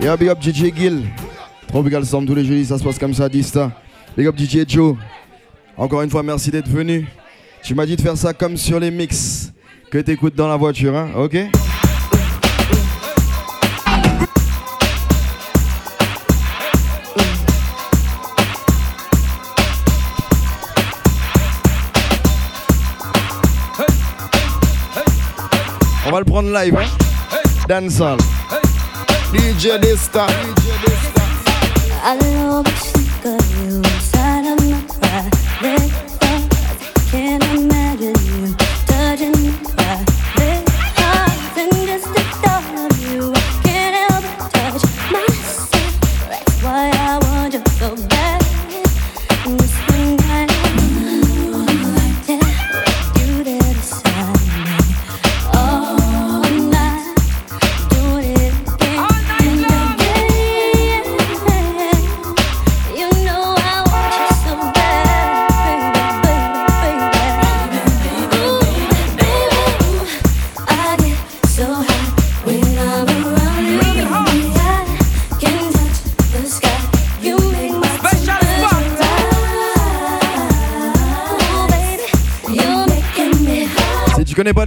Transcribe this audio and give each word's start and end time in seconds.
Yeah, 0.00 0.16
big 0.16 0.30
up 0.30 0.40
DJ 0.40 0.74
Gill. 0.74 1.04
Tropical 1.68 2.06
Storm 2.06 2.24
tous 2.24 2.34
les 2.34 2.44
jeudis, 2.44 2.64
ça 2.64 2.78
se 2.78 2.82
passe 2.82 2.98
comme 2.98 3.12
ça, 3.12 3.28
Dista. 3.28 3.70
Big 4.16 4.26
up 4.26 4.34
DJ 4.34 4.66
Joe. 4.66 4.96
Encore 5.76 6.00
une 6.00 6.08
fois, 6.08 6.22
merci 6.22 6.50
d'être 6.50 6.68
venu. 6.68 7.06
Tu 7.62 7.74
m'as 7.74 7.84
dit 7.84 7.96
de 7.96 8.00
faire 8.00 8.16
ça 8.16 8.32
comme 8.32 8.56
sur 8.56 8.80
les 8.80 8.90
mix 8.90 9.52
que 9.90 9.98
t'écoutes 9.98 10.34
dans 10.34 10.48
la 10.48 10.56
voiture, 10.56 10.96
hein, 10.96 11.10
ok? 11.14 11.36
On 26.06 26.10
va 26.10 26.18
le 26.20 26.24
prendre 26.24 26.50
live, 26.50 26.74
hein 26.74 26.86
Dancehall. 27.68 28.18
DJ 29.32 29.78
Dysta. 29.78 30.26
I 32.02 32.16
love 32.16 32.64
to 32.64 32.70
think 32.72 33.24
of 33.26 33.44
you 33.60 33.76
inside 33.76 34.44
of 34.52 34.58
my 34.68 34.80
private 34.98 35.90
thoughts. 36.18 37.10
Can't 37.12 37.44
imagine 37.54 38.16
you 38.26 38.54
touching 38.86 39.30
my 39.40 39.52
private 39.76 40.66
thoughts. 40.98 41.56
And 41.58 41.72
just 41.86 42.06
the 42.12 42.22
thought 42.42 42.90
of 42.90 42.98
you, 43.02 43.32
I 43.32 43.36
can't 43.62 43.94
help 44.10 44.24
but 44.38 44.50
touch. 44.50 44.82
That's 46.28 46.62
why 46.62 46.90
I 46.92 47.18
want 47.22 47.54
you 47.54 47.62
so 47.78 47.94
bad. 48.08 48.19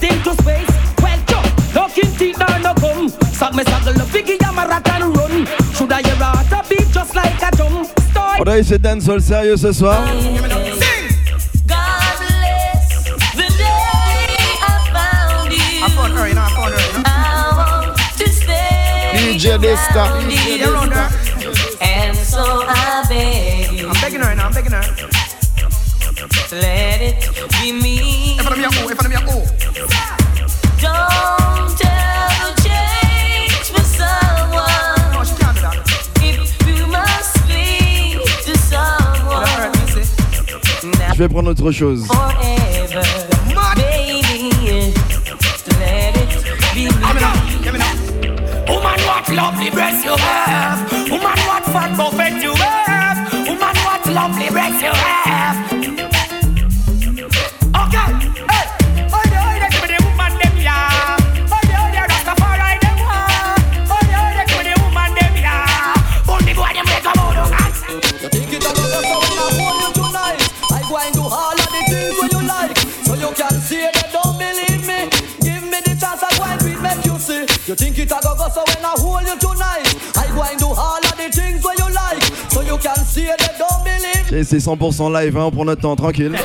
rocket, 0.00 0.12
head 0.12 0.26
into 0.26 0.42
space. 0.42 0.68
Well, 1.02 1.18
jump, 1.26 1.74
looking 1.74 2.16
teeth 2.16 2.38
now 2.38 2.58
no 2.58 2.74
come. 2.74 3.08
Suck 3.08 3.54
me 3.54 3.64
suckle 3.64 3.92
the 3.94 4.04
figgy, 4.04 4.36
I'm 4.44 4.58
a 4.58 4.68
rat 4.68 4.88
and 4.88 5.16
run. 5.16 5.46
Should 5.74 5.92
I 5.92 6.02
hear 6.02 6.14
a 6.14 6.24
heart 6.24 6.68
beat 6.68 6.88
just 6.90 7.14
like 7.14 7.42
a 7.42 7.50
drum? 7.56 7.84
Start. 7.84 8.40
On 8.40 8.48
a 8.48 8.58
essayer 8.58 8.78
de 8.78 8.82
dancehall 8.82 9.20
sérieux 9.20 9.56
ce 9.56 9.72
soir. 9.72 10.04
God 11.66 12.16
bless 12.18 13.04
the 13.34 13.48
day 13.58 13.76
I 14.62 14.74
found 14.92 15.52
you. 15.52 15.84
I 15.84 15.88
found 15.96 16.12
her, 16.14 16.28
you 16.28 16.34
know, 16.34 16.42
I 16.42 16.50
found 16.50 16.74
her. 16.74 16.80
You 16.92 16.98
know? 16.98 17.04
I 17.06 17.86
want 17.86 18.18
to 18.18 18.28
stay 18.28 19.12
DJ 19.14 19.58
Dysta. 19.58 20.04
you. 20.28 21.50
And 21.80 22.16
so 22.16 22.64
I 22.66 23.04
beg 23.08 23.72
you, 23.72 23.88
I'm 23.88 24.00
begging 24.00 24.20
her, 24.20 24.30
you 24.30 24.36
know, 24.36 24.44
I'm 24.44 24.52
begging 24.52 24.72
her. 24.72 24.84
let 26.52 27.00
it 27.00 27.16
be 27.60 27.72
me. 27.72 27.80
In 27.80 27.80
front 27.80 27.80
of 27.80 27.82
me, 27.82 28.19
Je 41.12 41.24
vais 41.24 41.28
prendre 41.28 41.50
autre 41.50 41.70
chose. 41.70 42.06
forever, 42.06 43.02
Mad. 43.54 43.76
baby. 43.76 44.94
Let 45.78 46.16
it 46.16 46.74
be 46.74 46.84
Give 46.84 46.96
me 46.96 47.12
me. 47.14 47.20
now, 47.20 47.34
give 47.62 47.72
me 47.74 47.78
now. 47.78 48.72
Woman, 48.72 49.00
what 49.06 49.28
lovely 49.28 49.70
breasts 49.70 50.02
you 50.04 50.16
have. 50.16 50.90
Woman, 51.10 51.38
what 51.46 51.64
fat 51.64 51.94
buffet 51.96 52.42
you 52.42 52.54
have. 52.54 53.32
Woman, 53.46 53.76
what 53.84 54.06
lovely 54.06 54.48
breasts 54.48 54.80
you 54.82 54.88
have. 54.88 55.19
You 73.30 73.36
can 73.36 73.60
say 73.60 73.90
that 73.92 74.10
don't 74.12 74.36
believe 74.38 74.82
me 74.86 75.06
Give 75.40 75.62
me 75.62 75.78
the 75.86 75.94
chance 75.94 76.22
I 76.22 76.30
go 76.36 76.44
and 76.44 76.82
make 76.82 77.04
you 77.06 77.18
see 77.18 77.46
You 77.68 77.74
think 77.76 77.98
it 77.98 78.10
a 78.10 78.18
go 78.22 78.34
go 78.34 78.48
so 78.48 78.64
when 78.66 78.84
I 78.84 78.94
hold 78.98 79.22
you 79.22 79.38
tonight 79.38 79.86
I 80.16 80.26
go 80.34 80.42
and 80.42 80.58
do 80.58 80.66
all 80.66 80.98
of 80.98 81.16
the 81.16 81.30
things 81.30 81.62
what 81.62 81.78
you 81.78 81.88
like. 81.94 82.22
So 82.50 82.62
you 82.62 82.76
can 82.78 82.96
say 83.04 83.26
that 83.26 83.58
don't 83.58 83.84
believe. 83.84 84.32
Et 84.32 84.44
C'est 84.44 84.58
100% 84.58 85.12
live, 85.12 85.36
hein, 85.36 85.44
on 85.44 85.50
prend 85.50 85.64
notre 85.64 85.82
temps, 85.82 85.96
tranquille. 85.96 86.36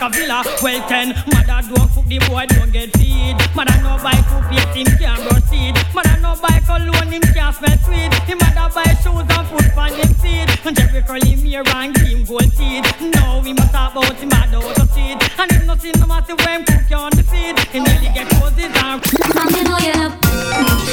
Back 0.00 0.12
a 0.12 0.16
villa. 0.16 0.42
Well 0.62 0.88
ten, 0.88 1.08
mother 1.32 1.60
don't 1.68 1.90
cook 1.92 2.06
the 2.06 2.18
boy 2.28 2.46
don't 2.48 2.72
get 2.72 2.96
feed. 2.96 3.36
Mother 3.54 3.76
no 3.82 3.98
buy 4.02 4.16
cook 4.28 4.48
yet 4.52 4.74
him 4.74 4.86
can't 4.98 5.20
proceed. 5.28 5.74
Mother 5.94 6.16
no 6.20 6.34
buy 6.40 6.60
cologne 6.64 7.12
him 7.12 7.22
can't 7.34 7.54
smell 7.54 7.78
sweet. 7.84 8.12
Him 8.24 8.38
mother 8.38 8.72
buy 8.74 8.88
shoes 9.02 9.28
and 9.28 9.46
food 9.48 9.78
on 9.78 9.92
him 9.92 10.14
feet. 10.14 10.48
And 10.64 10.76
Jerry 10.76 11.02
curl 11.02 11.20
him 11.20 11.40
hair 11.44 11.62
and 11.66 11.96
him 11.98 12.24
gold 12.24 12.52
teeth. 12.56 12.86
Now 13.00 13.40
we 13.40 13.52
must 13.52 13.72
talk 13.72 13.92
about 13.92 14.14
him 14.14 14.28
mad 14.28 14.54
out 14.54 14.78
of 14.78 14.90
seed. 14.92 15.18
And 15.38 15.50
him 15.52 15.66
not 15.66 15.80
see 15.80 15.92
no 15.92 16.06
matter 16.06 16.34
when 16.36 16.60
him 16.60 16.64
cook 16.64 16.90
you 16.90 16.96
on 16.96 17.10
the 17.12 17.22
feed. 17.22 17.58
He 17.72 17.80
nearly 17.80 18.10
get 18.14 18.32
roses 18.40 18.72
and 18.72 18.98
From 19.04 19.48
you 19.54 19.64
know 19.64 19.78
you 19.78 19.92
love 20.00 20.16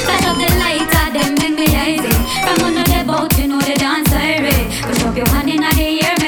Light 0.08 0.26
up 0.28 0.38
the 0.38 0.50
lighter, 0.62 1.06
them 1.16 1.34
make 1.36 1.58
me 1.58 1.68
lazy 1.68 2.14
From 2.44 2.66
under 2.66 2.84
the 2.84 3.04
boat, 3.06 3.38
you 3.38 3.48
know 3.48 3.60
the 3.60 3.76
dance 3.76 4.10
irie 4.10 4.52
eh. 4.54 4.82
Push 4.88 5.04
up 5.04 5.16
your 5.18 5.28
hand 5.30 5.50
in 5.50 5.62
the 5.62 6.06
air, 6.06 6.27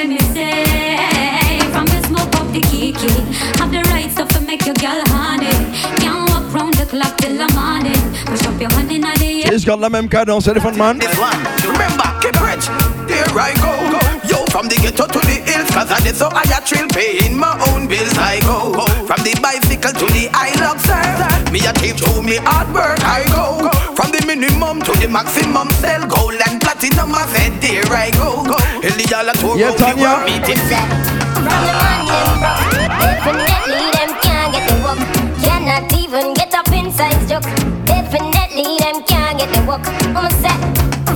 je 9.58 9.66
garde 9.66 9.80
la 9.80 9.88
même 9.88 10.08
cadence, 10.08 10.46
Elephant 10.48 10.76
Man. 10.76 10.98
This 10.98 11.16
one, 11.18 11.38
remember, 11.62 12.04
keep 12.20 12.36
rich. 12.40 12.66
There 13.06 13.24
I 13.38 13.52
go, 13.54 13.72
go. 13.90 13.98
Yo, 14.28 14.44
from 14.50 14.68
the 14.68 14.76
ghetto 14.76 15.06
to 15.06 15.18
the 15.20 15.42
hills, 15.46 15.70
cause 15.70 15.90
I 15.90 16.00
did 16.00 16.16
so 16.16 16.28
I 16.32 16.42
a 16.50 16.60
thrill 16.60 16.88
paying 16.88 17.36
my 17.36 17.54
own 17.70 17.86
bills. 17.88 18.16
I 18.18 18.40
go, 18.40 18.72
go. 18.72 18.84
From 19.06 19.22
the 19.24 19.34
bicycle 19.42 19.92
to 19.92 20.06
the 20.12 20.28
Hilux, 20.34 20.78
sir. 20.86 21.52
Me 21.52 21.60
a 21.66 21.72
team 21.74 21.96
to 21.96 22.22
me 22.22 22.36
hard 22.42 22.72
work. 22.74 22.98
I 23.02 23.24
go, 23.34 23.66
go. 23.66 23.70
From 23.94 24.10
the 24.12 24.22
minimum 24.26 24.80
to 24.82 24.92
the 24.98 25.08
maximum 25.08 25.70
sell. 25.82 26.06
Gold 26.06 26.40
and 26.48 26.60
platinum, 26.60 27.14
I 27.14 27.26
said, 27.34 27.60
there 27.60 27.86
I 27.92 28.10
go, 28.12 28.44
go. 28.44 28.56
Eliala 28.82 29.32
to 29.42 29.58
Yeah, 29.58 29.74
Tanya. 29.74 30.24
me 30.26 30.38
meeting 30.38 30.62
fee. 30.70 30.86
From 31.34 31.46
the 31.46 31.72
morning, 31.74 32.90
definitely 32.98 33.86
them 33.94 34.10
can't 34.22 34.52
get 34.54 34.64
the 34.68 34.76
work. 34.82 34.98
Cannot 35.42 35.92
even 35.98 36.34
get 36.34 36.49
joke. 37.28 37.48
Definitely 37.86 38.76
them 38.78 39.02
can't 39.04 39.38
get 39.38 39.48
the 39.54 39.64
work. 39.66 39.80
I'ma 40.12 40.28
say 40.42 40.52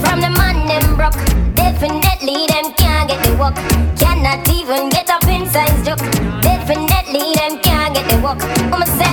from 0.01 0.21
the 0.21 0.31
man 0.31 0.67
them 0.67 0.97
broke. 0.97 1.19
Definitely, 1.55 2.47
them 2.47 2.73
can't 2.73 3.09
get 3.09 3.21
the 3.25 3.37
work. 3.37 3.55
Cannot 3.99 4.49
even 4.49 4.89
get 4.89 5.11
up 5.11 5.25
inside 5.29 5.75
joke. 5.85 6.01
Definitely 6.41 7.35
them 7.35 7.59
can't 7.61 7.95
get 7.95 8.09
the 8.09 8.17
work. 8.25 8.41
I'ma 8.73 8.87
say, 8.97 9.13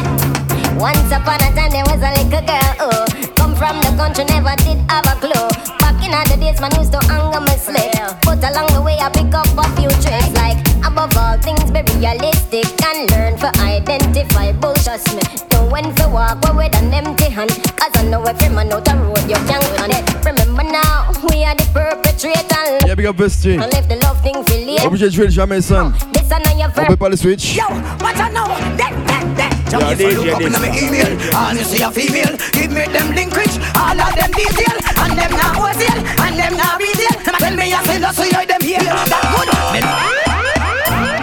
once 0.80 1.12
upon 1.12 1.44
a 1.44 1.50
time 1.56 1.72
there 1.72 1.84
was 1.92 2.00
a 2.00 2.12
little 2.16 2.46
girl. 2.48 2.72
Oh, 2.80 3.06
come 3.36 3.56
from 3.56 3.76
the 3.82 3.92
country, 3.98 4.24
never 4.26 4.56
did 4.64 4.80
have 4.88 5.08
a 5.12 5.16
clue. 5.20 5.48
Back 5.80 6.00
in 6.06 6.12
the 6.30 6.38
days, 6.40 6.62
man 6.62 6.72
used 6.80 6.94
to 6.94 7.02
anger 7.12 7.42
my 7.42 7.58
slave. 7.58 8.16
But 8.24 8.40
along 8.48 8.72
the 8.72 8.82
way, 8.82 8.98
I 8.98 9.10
pick 9.10 9.34
up 9.34 9.52
a 9.60 9.66
few 9.76 9.90
tricks 10.00 10.32
like 10.40 10.60
above 10.86 11.18
all 11.18 11.38
things, 11.38 11.70
be 11.72 11.82
realistic 12.00 12.68
and 12.86 13.12
learn 13.12 13.38
to 13.40 13.50
identify 13.60 14.52
bullshit. 14.54 15.31
Me 15.72 15.82
know 15.82 15.88
when 15.88 15.96
to 15.96 16.08
walk 16.10 16.44
away 16.50 16.68
with 16.68 16.82
an 16.82 16.94
empty 16.94 17.30
hand. 17.30 17.50
Cause 17.78 17.92
I 17.96 18.04
know 18.04 18.24
if 18.26 18.42
you're 18.42 18.52
man 18.52 18.72
out 18.72 18.84
the 18.84 18.96
road, 18.96 19.24
you 19.24 19.40
can't 19.48 19.64
run 19.80 19.92
it. 19.92 20.04
Remember 20.26 20.64
now, 20.64 21.12
we 21.30 21.44
are 21.46 21.56
the 21.56 21.64
perpetrators. 21.72 22.84
Yeah, 22.86 22.96
big 22.96 23.06
up 23.06 23.16
Vesti. 23.16 23.54
And 23.62 23.72
left 23.72 23.88
the 23.88 23.96
love 23.98 24.22
thing 24.22 24.44
for 24.44 24.54
later. 24.54 24.88
Obligé 24.88 25.06
de 25.06 25.12
jouer 25.16 25.26
le 25.26 25.32
Jamaican. 25.32 25.94
This 26.12 26.32
and 26.32 26.44
now 26.44 26.58
your 26.58 26.68
On 26.76 26.86
peut 26.88 26.98
pas 26.98 27.10
le 27.10 27.16
switch. 27.16 27.56
Yo, 27.56 27.64
what 28.04 28.18
I 28.18 28.30
know? 28.30 28.48
That, 28.76 28.92
that, 29.08 29.24
that. 29.38 29.52
Jump 29.72 29.84
Yeah, 29.84 29.92
if 29.92 30.02
you 30.02 30.08
DJ 30.08 30.16
look 30.16 30.36
up 30.36 30.42
in 30.42 30.52
this 30.52 30.62
my 30.62 30.68
email, 30.76 31.08
and 31.08 31.58
you 31.58 31.64
see 31.64 31.82
a 31.82 31.92
female, 31.92 32.36
give 32.52 32.72
me 32.72 32.84
them 32.92 33.16
link 33.16 33.32
rich, 33.36 33.56
all 33.80 33.96
of 33.96 34.12
them 34.12 34.32
detail, 34.32 34.76
and 35.00 35.16
them 35.16 35.32
not 35.32 35.56
wholesale, 35.56 36.04
and 36.20 36.36
them 36.36 36.58
not 36.58 36.80
retail. 36.80 37.16
Tell 37.40 37.56
me 37.56 37.72
I 37.72 37.84
say 37.86 38.00
no, 38.00 38.12
so 38.12 38.24
you 38.24 38.46
them 38.46 38.62
here. 38.62 38.80
That 38.84 39.24
good. 39.40 39.48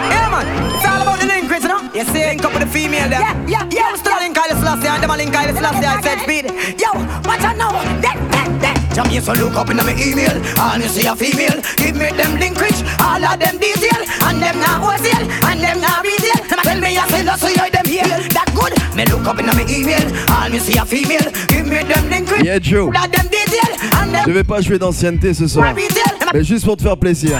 Yeah, 0.09 0.29
man. 0.33 0.45
It's 0.73 0.85
all 0.89 1.01
about 1.01 1.19
the 1.19 1.27
link 1.27 1.49
rich, 1.51 1.61
you 1.61 1.69
know. 1.69 1.81
You 1.93 2.03
see, 2.05 2.25
link 2.25 2.43
up 2.43 2.53
with 2.53 2.63
the 2.63 2.67
female 2.67 3.09
there. 3.09 3.21
Yeah, 3.21 3.33
yeah, 3.33 3.37
yeah. 3.37 3.38
Selassie, 4.69 4.87
and 4.87 5.03
them 5.03 5.09
a 5.11 5.17
link 5.17 5.33
Kyle 5.33 5.53
Selassie. 5.55 5.85
I 5.85 6.01
said 6.01 6.19
speed. 6.21 6.45
Yo, 6.79 6.91
I? 7.25 7.73
That, 8.01 8.17
that, 8.31 8.49
that. 8.61 8.75
Jump 8.93 9.09
here, 9.09 9.21
so 9.21 9.33
look 9.33 9.55
up 9.55 9.69
in 9.69 9.77
my 9.77 9.93
email, 9.97 10.31
and 10.33 10.83
you 10.83 10.89
see 10.89 11.05
a 11.07 11.15
female, 11.15 11.61
give 11.77 11.95
me 11.95 12.09
them 12.13 12.37
link 12.39 12.59
rich, 12.59 12.77
all 12.99 13.23
of 13.23 13.39
them 13.39 13.57
detail, 13.57 14.01
and 14.29 14.41
them 14.41 14.57
not 14.59 14.81
wholesale, 14.81 15.25
and 15.49 15.59
them 15.61 15.81
not 15.81 16.03
retail. 16.03 16.37
A 16.53 16.55
tell 16.61 16.79
me 16.79 16.97
I 16.97 17.07
say 17.09 17.23
no, 17.23 17.35
so 17.37 17.47
you 17.47 17.69
them 17.71 17.85
here. 17.85 18.03
That 18.33 18.49
good. 18.53 18.73
Me 18.95 19.05
look 19.05 19.25
up 19.25 19.39
in 19.39 19.45
my 19.45 19.65
email, 19.69 20.05
and 20.05 20.53
you 20.53 20.59
see 20.59 20.77
a 20.77 20.85
female, 20.85 21.31
give 21.47 21.65
me 21.65 21.83
them 21.83 22.09
link 22.09 22.29
rich, 22.29 22.43
Yeah, 22.45 22.59
Joe. 22.59 22.87
all 22.87 22.97
of 22.97 23.11
them 23.11 23.27
detail, 23.27 23.73
and 24.01 24.11
Je 24.11 24.25
them 24.25 24.33
vais 24.33 24.43
pas 24.43 24.61
jouer 24.61 24.77
d'ancienneté 24.79 25.33
ce 25.33 25.47
soir. 25.47 25.65
not 25.73 25.75
retail. 25.75 26.17
Them 26.19 26.29
a 26.29 26.33
Mais 26.33 26.43
juste 26.43 26.65
pour 26.65 26.77
te 26.77 26.83
faire 26.83 26.97
plaisir. 26.97 27.37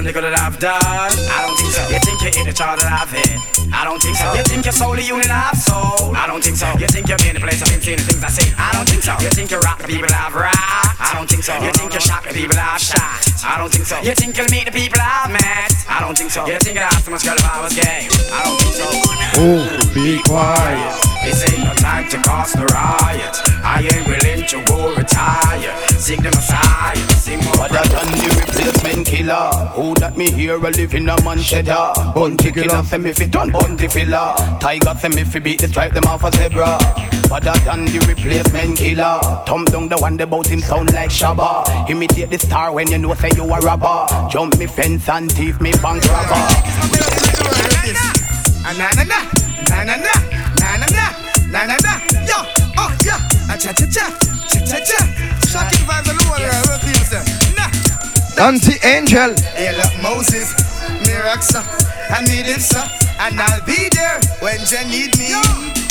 You 0.00 0.08
you're 0.08 0.16
the 0.16 0.20
good 0.24 0.32
that 0.32 0.40
I've 0.40 0.56
done? 0.56 0.80
I 0.80 1.44
don't 1.44 1.60
think 1.60 1.76
so. 1.76 1.84
You 1.92 2.00
think 2.00 2.24
you're 2.24 2.32
in 2.40 2.48
the 2.48 2.56
chart 2.56 2.80
that 2.80 2.88
I've 2.88 3.12
hit? 3.12 3.36
I 3.68 3.84
don't 3.84 4.00
think 4.00 4.16
so. 4.16 4.32
You 4.32 4.40
think 4.48 4.64
you're 4.64 4.72
solely 4.72 5.04
union 5.04 5.28
I've 5.28 5.60
sold? 5.60 6.16
I 6.16 6.24
don't 6.24 6.40
think 6.40 6.56
so. 6.56 6.72
You 6.80 6.88
think 6.88 7.04
you've 7.04 7.20
been 7.20 7.36
the 7.36 7.44
place 7.44 7.60
I've 7.60 7.68
been 7.68 7.84
seeing 7.84 8.00
the 8.00 8.08
things 8.08 8.24
I 8.24 8.32
see? 8.32 8.48
I 8.56 8.72
don't 8.72 8.88
think 8.88 9.04
so. 9.04 9.12
You 9.20 9.28
think 9.28 9.52
you 9.52 9.60
rock 9.60 9.76
the 9.76 9.92
people 9.92 10.08
I've 10.08 10.32
rocked? 10.32 11.04
I 11.04 11.12
don't 11.12 11.28
think 11.28 11.44
so. 11.44 11.52
You 11.60 11.68
think 11.76 11.92
you 11.92 12.00
shock 12.00 12.24
the 12.24 12.32
people 12.32 12.56
I've 12.56 12.80
shot? 12.80 13.20
I 13.44 13.60
don't 13.60 13.68
think 13.68 13.84
so. 13.84 14.00
You 14.00 14.16
think 14.16 14.40
you'll 14.40 14.48
meet 14.48 14.64
the 14.64 14.72
people 14.72 14.96
I've 14.96 15.28
met? 15.36 15.68
I 15.84 16.00
don't 16.00 16.16
think 16.16 16.32
so. 16.32 16.48
You 16.48 16.56
think 16.64 16.80
I'd 16.80 16.88
ask 16.88 17.04
too 17.04 17.12
much 17.12 17.20
girl 17.28 17.36
if 17.36 17.44
I 17.44 17.60
was 17.60 17.76
gay? 17.76 18.08
I 18.32 18.40
don't 18.40 18.56
think 18.56 18.72
so. 18.80 18.88
Oh, 19.36 19.68
be 19.92 20.16
quiet. 20.24 20.96
This 21.28 21.44
ain't 21.44 21.60
no 21.60 21.76
time 21.76 22.08
to 22.08 22.16
cause 22.24 22.56
the 22.56 22.64
riot. 22.72 23.36
I 23.60 23.84
ain't 23.84 24.08
willing 24.08 24.29
to 24.50 24.62
go 24.64 24.94
retire. 24.96 25.72
Sing 25.98 26.20
the 26.22 26.30
Messiah, 26.30 26.96
sing 27.14 27.38
more. 27.44 27.60
Other 27.60 27.86
than 27.88 28.08
the 28.18 28.28
replacement 28.40 29.06
killer 29.06 29.50
Who 29.76 29.94
that 29.96 30.16
me 30.16 30.30
hear 30.30 30.56
a 30.56 30.70
live 30.70 30.94
in 30.94 31.08
a 31.08 31.22
man 31.22 31.38
shedder 31.38 31.92
Bounty 32.14 32.50
Killer 32.50 32.82
say 32.82 32.98
me 32.98 33.12
fi 33.12 33.26
done 33.26 33.50
bunty 33.52 33.86
filler 33.86 34.34
Tiger 34.60 34.94
say 34.98 35.08
me 35.10 35.24
fi 35.24 35.38
beat 35.38 35.60
the 35.60 35.68
stripe 35.68 35.92
them 35.92 36.04
off 36.04 36.24
a 36.24 36.32
zebra 36.32 36.78
Other 37.30 37.52
than 37.64 37.84
the 37.84 37.98
replacement 38.08 38.78
killer 38.78 39.20
Thumb 39.46 39.66
down 39.66 39.88
the 39.88 39.98
one 39.98 40.18
about 40.18 40.46
him 40.46 40.60
sound 40.60 40.92
like 40.94 41.10
Shabba 41.10 41.88
Imitate 41.90 42.30
the 42.30 42.38
star 42.38 42.72
when 42.72 42.90
you 42.90 42.98
know 42.98 43.14
say 43.14 43.30
you 43.36 43.44
a 43.44 43.60
robber 43.60 44.06
Jump 44.30 44.58
me 44.58 44.66
fence 44.66 45.08
and 45.08 45.30
thief 45.30 45.60
me 45.60 45.72
bank 45.82 46.02
robber 46.08 46.42
Na 48.64 48.72
na 48.72 48.90
na 48.96 49.04
na 49.04 49.20
na 49.68 49.84
na 49.84 49.96
na 49.96 50.10
na 50.58 50.76
na 50.80 50.86
na 51.52 51.66
na 51.66 51.76
na 51.76 51.92
yo 52.26 52.38
oh 52.38 52.48
yeah 52.48 52.56
a 52.56 52.59
cha 53.60 53.72
cha 53.72 53.86
cha 53.86 54.06
cha 54.48 54.60
cha 54.64 54.78
cha. 54.80 55.00
Shocking 55.44 55.84
vibes 55.84 56.08
alone 56.08 56.40
yeah 56.40 56.62
what 56.64 56.80
people 56.80 57.04
say 57.04 57.20
nah. 57.56 57.68
Anti 58.46 58.74
Angel. 58.86 59.34
hey 59.52 59.76
look 59.76 59.92
Moses 60.00 60.54
Miraxa 61.04 61.60
I 62.10 62.22
need 62.24 62.46
it 62.48 62.60
sir. 62.60 62.82
And 63.20 63.38
I'll 63.38 63.60
be 63.66 63.90
there 63.92 64.18
when 64.40 64.58
you 64.64 64.80
need 64.88 65.12
me. 65.20 65.28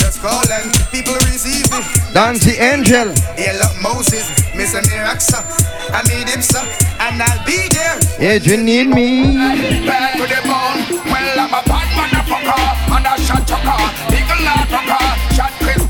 Just 0.02 0.20
call 0.20 0.42
and 0.52 0.74
people 0.92 1.14
receive 1.30 1.70
me. 1.70 1.80
Anti 2.18 2.58
Angel. 2.58 3.14
hey 3.38 3.54
look 3.62 3.76
Moses 3.86 4.26
Mr. 4.58 4.82
Miraxa 4.90 5.40
I 5.94 6.02
need 6.10 6.28
him 6.28 6.42
sir. 6.42 6.66
And 7.00 7.22
I'll 7.22 7.46
be 7.46 7.70
there. 7.70 8.00
Yeah, 8.20 8.42
you 8.42 8.58
need 8.58 8.90
me. 8.90 9.38
Back 9.86 10.18
to 10.18 10.26
the 10.26 10.42
bone. 10.42 11.06
Well 11.06 11.40
I'm 11.40 11.54
a 11.54 11.62
bad 11.70 11.88
motherfucker. 11.94 12.98
And 12.98 13.06
a 13.06 13.14
shot 13.22 13.46
your 13.48 13.62
chucker 13.62 13.78
Eagle 14.10 14.42
not 14.44 14.68
fucker 14.74 15.36
Shot 15.38 15.54
Chris 15.62 15.89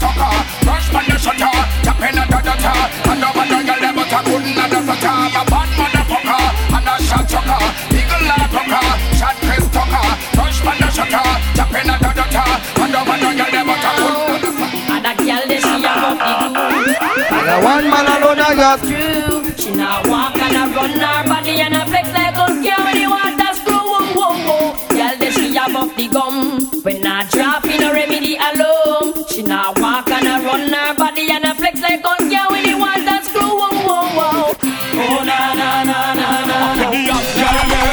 got. 18.59 18.79
True. 18.79 19.39
She 19.55 19.71
now 19.71 20.01
walk 20.11 20.35
and 20.37 20.55
a 20.55 20.63
run 20.75 20.91
her 20.91 21.23
body 21.23 21.61
and 21.61 21.75
a 21.75 21.85
flex 21.87 22.07
like 22.11 22.35
a 22.35 22.47
girl 22.65 22.81
when 22.85 22.95
the 22.99 23.07
water 23.07 23.51
screw. 23.55 23.83
Whoa, 23.91 24.03
whoa, 24.19 24.35
whoa. 24.47 24.97
Girl 24.97 25.15
they 25.19 25.31
see 25.31 25.55
above 25.55 25.95
the 25.95 26.07
gum. 26.09 26.35
When 26.83 27.05
I 27.07 27.23
drop 27.31 27.63
in 27.65 27.81
a 27.83 27.93
remedy 27.93 28.35
alone. 28.35 29.25
She 29.29 29.43
now 29.43 29.71
walk 29.77 30.09
and 30.11 30.27
a 30.27 30.35
run 30.45 30.67
her 30.73 30.93
body 30.95 31.31
and 31.31 31.45
a 31.45 31.55
flex 31.55 31.79
like 31.81 32.03
a 32.03 32.15
girl 32.31 32.47
when 32.51 32.63
the 32.67 32.75
water 32.83 33.17
screw. 33.23 33.47
Whoa, 33.59 33.71
whoa, 33.87 34.17
whoa. 34.17 34.53
Oh 35.01 35.23
na 35.23 35.39
na 35.59 35.83
na 35.89 35.99
na 36.19 36.29
na 36.45 36.65
na. 36.75 37.89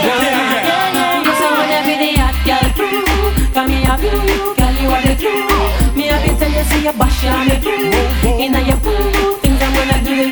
You 0.00 1.32
say 1.36 1.50
wanna 1.52 1.80
be 1.84 1.94
the 2.00 2.10
hot 2.20 2.36
girl 2.48 2.66
too 2.76 3.52
Come 3.52 3.68
here 3.68 3.84
have 3.84 4.02
you 4.02 4.29
your 6.82 6.92
I'm 9.60 9.74
gonna 9.74 9.98
a. 10.04 10.30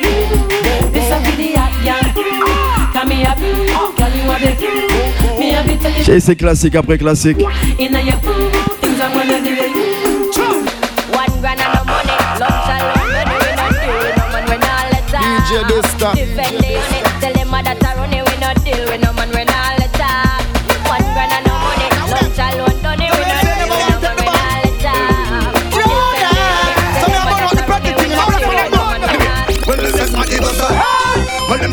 C'est 6.20 6.36
classique 6.36 6.74
après 6.74 6.98
classique. 6.98 7.38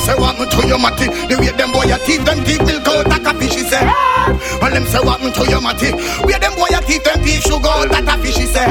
Say 0.05 0.15
what 0.15 0.37
me 0.37 0.45
to 0.45 0.67
your 0.67 0.77
matty. 0.77 1.09
The 1.09 1.35
way 1.41 1.51
them 1.57 1.71
boy 1.73 1.89
a 1.89 1.97
teeth, 2.05 2.23
them 2.23 2.39
teeth 2.45 2.61
milk 2.61 2.87
out 2.87 3.09
like 3.09 3.25
a 3.25 3.33
fish, 3.41 3.57
he 3.57 3.63
say. 3.65 3.81
Well, 4.61 4.71
them 4.71 4.85
say 4.85 5.01
what 5.01 5.19
me 5.21 5.33
to 5.33 5.43
your 5.49 5.61
matty. 5.61 5.89
Where 6.23 6.39
them 6.39 6.53
boy 6.53 6.69
a 6.69 6.79
teeth, 6.85 7.03
them 7.03 7.19
teeth 7.25 7.41
sugar 7.41 7.67
out 7.67 7.89
like 7.89 8.05
a 8.05 8.15
fish, 8.21 8.37
he 8.37 8.45
say. 8.45 8.69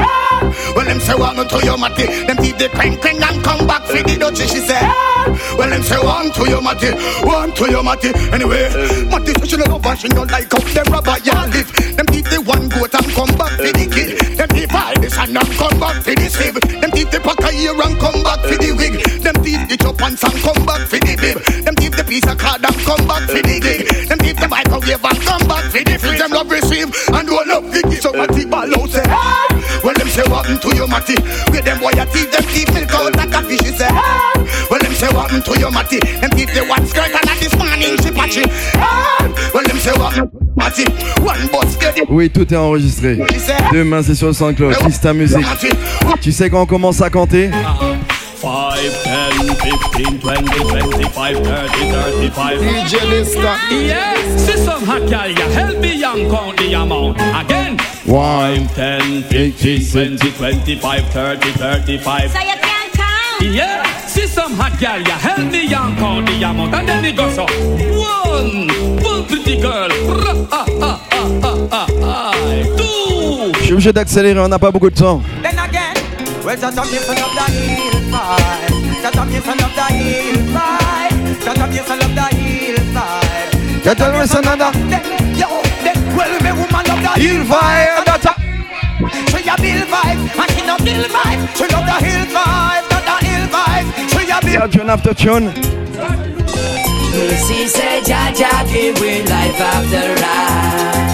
Well, 0.75 0.87
them 0.87 0.99
say 1.03 1.15
what 1.15 1.35
me 1.35 1.43
to 1.43 1.59
your 1.67 1.77
matty. 1.77 2.07
Them 2.07 2.37
teeth 2.39 2.57
they 2.57 2.69
crank 2.71 3.01
crank 3.01 3.21
and 3.21 3.43
come 3.43 3.67
back 3.67 3.83
for 3.83 3.99
the 3.99 4.15
dutchie, 4.15 4.47
she 4.47 4.63
say. 4.63 4.79
Well, 5.59 5.69
them 5.69 5.83
say 5.83 5.99
one 5.99 6.31
to 6.31 6.43
your 6.47 6.61
matty, 6.61 6.91
one 7.27 7.51
to 7.59 7.69
your 7.69 7.83
matty. 7.83 8.15
Anyway, 8.31 8.71
matty 9.11 9.35
say 9.35 9.45
she 9.45 9.57
love 9.59 9.85
and 9.85 9.99
she 9.99 10.07
don't 10.07 10.31
like 10.31 10.47
how 10.51 10.63
them 10.71 10.87
rubber 10.87 11.19
yard 11.27 11.51
live. 11.51 11.69
Them 11.99 12.05
teeth 12.07 12.29
they 12.31 12.39
one 12.39 12.69
goat 12.69 12.95
and 12.95 13.07
come 13.11 13.33
back 13.35 13.51
for 13.59 13.71
the 13.75 13.85
kid. 13.91 14.37
Them 14.37 14.49
teeth 14.49 14.71
buy 14.71 14.95
this 14.99 15.17
and 15.17 15.35
come 15.35 15.79
back 15.79 15.99
for 16.03 16.15
the 16.15 16.27
slave. 16.31 16.55
Them 16.79 16.91
teeth 16.91 17.11
they 17.11 17.19
pack 17.19 17.43
a 17.43 17.51
ear 17.51 17.75
and 17.75 17.99
come 17.99 18.23
back 18.23 18.39
for 18.47 18.55
the 18.55 18.71
wig. 18.71 18.95
Pants 19.65 20.23
and 20.23 20.33
come 20.43 20.65
back 20.65 20.85
for 20.87 20.99
the 20.99 21.15
bib. 21.17 21.41
Them 21.65 21.75
teeth 21.75 21.97
the 21.97 22.03
piece 22.03 22.27
of 22.27 22.37
card 22.37 22.61
and 22.61 22.75
come 22.85 23.07
back 23.07 23.23
for 23.25 23.41
the 23.41 23.57
gig. 23.63 23.87
Them 24.07 24.19
teeth 24.19 24.37
the 24.37 24.47
microwave 24.47 25.01
and 25.01 25.19
come 25.25 25.47
back 25.47 25.63
for 25.71 25.81
the 25.81 25.97
fridge. 25.97 26.19
Them 26.19 26.31
love 26.31 26.51
receive 26.51 26.91
and 27.09 27.25
don't 27.25 27.47
love 27.47 27.65
the 27.71 27.81
gift. 27.89 28.03
So 28.03 28.11
matty 28.13 28.45
ball 28.45 28.69
out 28.69 28.89
say, 28.91 29.01
well 29.81 29.95
them 29.95 30.09
say 30.11 30.27
what 30.29 30.45
to 30.45 30.69
your 30.75 30.87
matty? 30.87 31.15
Where 31.49 31.63
them 31.63 31.79
boy 31.79 31.95
teeth, 32.13 32.29
them 32.29 32.45
teeth 32.53 32.71
milk 32.75 32.93
out 32.93 33.15
like 33.17 33.33
a 33.33 33.41
fish. 33.47 33.65
Say, 33.73 33.89
well 34.69 34.81
them 34.83 34.93
say 34.93 35.09
what 35.09 35.31
to 35.31 35.53
your 35.57 35.71
matty? 35.71 35.97
Them 35.97 36.29
teeth 36.35 36.53
the 36.53 36.61
one 36.67 36.85
skirt 36.85 37.09
and 37.09 37.25
at 37.25 37.37
this 37.41 37.55
morning 37.57 37.97
she 38.03 38.11
patchy. 38.13 38.43
Well 39.55 39.65
them 39.65 39.79
say 39.81 39.95
what 39.97 40.13
matty? 40.53 40.85
One. 41.23 41.41
Oui, 42.09 42.29
tout 42.29 42.53
est 42.53 42.57
enregistré. 42.57 43.17
Demain, 43.73 44.01
c'est 44.03 44.15
sur 44.15 44.27
le 44.27 44.33
SoundCloud. 44.33 44.77
Kiss 44.77 44.99
ta 45.01 45.13
musique. 45.13 45.37
matty. 45.41 45.69
Tu 46.21 46.31
sais 46.31 46.49
quand 46.49 46.61
on 46.61 46.65
commence 46.65 47.01
à 47.01 47.09
compter 47.09 47.49
5, 48.45 49.03
10, 49.03 49.55
15, 49.55 50.19
20, 50.19 50.43
25, 50.69 51.37
30, 51.37 51.91
35. 51.91 52.59
DJ 52.59 53.09
Lister. 53.09 53.41
Yes, 53.71 54.45
see 54.45 54.57
some 54.63 54.83
hot 54.85 55.09
gal, 55.09 55.31
ya 55.31 55.49
help 55.49 55.79
me 55.79 55.95
young 55.99 56.29
count 56.29 56.55
the 56.57 56.73
amount. 56.75 57.17
Again. 57.17 57.79
One. 58.05 58.67
5, 58.67 58.75
10, 58.75 59.23
15, 59.23 60.17
20, 60.19 60.31
25, 60.37 61.05
30, 61.09 61.51
35. 61.53 62.31
So 62.31 62.39
you 62.39 62.53
can't 62.61 62.93
count. 62.93 63.41
Yeah, 63.41 63.83
see 64.05 64.27
some 64.27 64.53
hot 64.53 64.79
gal, 64.79 65.01
ya 65.01 65.17
help 65.17 65.51
me 65.51 65.65
young 65.65 65.95
count 65.95 66.27
the 66.27 66.43
amount. 66.43 66.75
And 66.75 66.87
then 66.87 67.03
it 67.03 67.17
goes 67.17 67.33
so. 67.33 67.45
One, 67.45 68.69
one 69.01 69.25
pretty 69.25 69.59
girl. 69.59 69.89
Ra, 69.89 70.33
ah, 70.51 70.65
ah, 70.81 71.07
ah, 71.11 71.29
ah, 71.41 71.67
ah, 71.71 71.87
ah. 72.03 72.31
Two. 72.77 73.53
Je 73.57 73.63
suis 73.63 73.73
obligé 73.73 73.91
d'accélérer, 73.91 74.39
on 74.39 74.47
n'a 74.47 74.59
pas 74.59 74.69
beaucoup 74.69 74.91
de 74.91 74.95
temps. 74.95 75.23
Then 75.41 75.57
again, 75.57 75.84
well, 76.45 76.55
shut 76.57 76.77
up, 76.77 76.85
yes, 76.85 77.09
I 77.09 77.13
love 77.19 77.33
the 77.33 77.45
heel 77.51 77.97
five. 78.13 78.69
Shut 79.01 79.17
up, 79.17 79.29
yes, 79.31 79.47
I 79.47 79.53
love 79.55 79.75
the 79.75 79.85
heel 79.93 80.37
five. 80.53 81.43
Shut 81.43 81.59
up, 81.59 81.73
yes, 81.73 81.89
I 81.89 81.95
love 81.95 82.15
the 82.15 82.25
heel 82.35 82.77
five. 82.93 83.85
Y'a 83.85 83.93
tellement 83.95 84.25
ça 84.25 84.41
nada. 84.41 84.71
Then, 84.89 85.01
yo, 85.37 85.47
then, 85.83 85.97
well, 86.15 86.33
me 86.41 86.51
woman 86.51 86.85
love 86.87 87.01
the 87.01 87.21
Il 87.21 87.43
va 87.43 87.61
et 87.81 88.03
data. 88.05 88.35
She 89.29 89.47
a 89.47 89.55
bill 89.57 89.85
vibe, 89.85 90.19
and 90.37 90.51
she 90.51 90.61
no 90.65 90.77
bill 90.77 91.05
vibe. 91.09 91.41
She 91.55 91.65
love 91.67 91.85
the 91.85 91.97
hill 92.05 92.25
vibe, 92.33 92.85
not 92.89 93.03
the 93.05 93.15
hill 93.25 93.45
vibe. 93.53 93.87
She 94.09 94.31
a 94.31 94.39
bill. 94.41 94.53
Yeah, 94.53 94.67
tune 94.67 94.89
after 94.89 95.13
tune. 95.13 95.53
Missy 97.13 97.67
say 97.67 98.01
Jaja 98.01 98.65
give 98.71 98.99
we 98.99 99.21
life 99.23 99.61
after 99.61 100.15
life. 100.21 101.04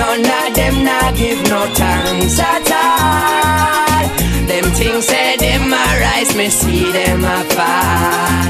None 0.00 0.24
of 0.24 0.54
them 0.54 0.82
not 0.82 1.14
give 1.14 1.42
no 1.50 1.60
thanks 1.76 2.38
at 2.40 2.70
all. 2.72 4.08
Them 4.48 4.64
things 4.72 5.04
say 5.04 5.36
them 5.36 5.72
a 5.72 5.84
rise, 6.00 6.34
me 6.34 6.48
see 6.48 6.90
them 6.90 7.22
a 7.22 7.44
fall. 7.52 8.40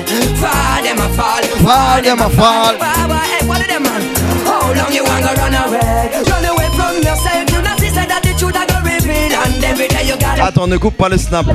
Fall 0.40 0.82
them 0.86 0.98
a 0.98 1.08
fall, 1.18 1.42
Fall, 1.66 2.02
them 2.02 2.20
a 2.20 2.30
fall. 2.30 2.74
Baba, 2.78 3.18
hey, 3.32 3.46
what 3.48 3.66
them 3.66 3.82
man? 3.82 4.02
How 4.46 4.72
long 4.78 4.92
you 4.94 5.02
want 5.02 5.26
to 5.26 5.32
run 5.40 5.54
away? 5.54 6.22
Run 6.30 6.44
away 6.52 6.68
from 6.78 6.94
yourself. 7.02 7.50
You 7.50 7.62
not 7.62 7.78
see 7.80 7.90
that 7.90 8.20
the 8.22 8.32
truth 8.38 8.56
I 8.56 8.64
go 8.70 8.78
reveal, 8.86 9.34
and 9.42 9.64
every 9.64 9.88
day 9.88 10.06
you 10.06 10.16
gotta. 10.18 10.44
Attends, 10.46 10.68
ne 10.68 10.76
coupe 10.78 10.96
pas 10.96 11.08
le 11.08 11.18
snap. 11.18 11.46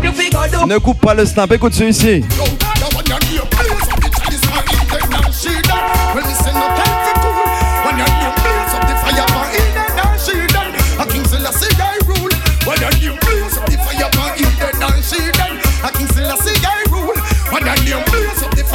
Ne 0.67 0.77
coupe 0.77 0.99
pas 0.99 1.13
le 1.13 1.25
snap. 1.25 1.51
Écoute 1.53 1.73
celui-ci. 1.73 2.23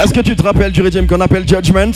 Est-ce 0.03 0.15
que 0.15 0.21
tu 0.21 0.35
te 0.35 0.43
rappelles 0.43 0.73
du 0.73 0.81
rythme 0.81 1.07
qu'on 1.07 1.21
appelle 1.21 1.47
Judgment 1.47 1.93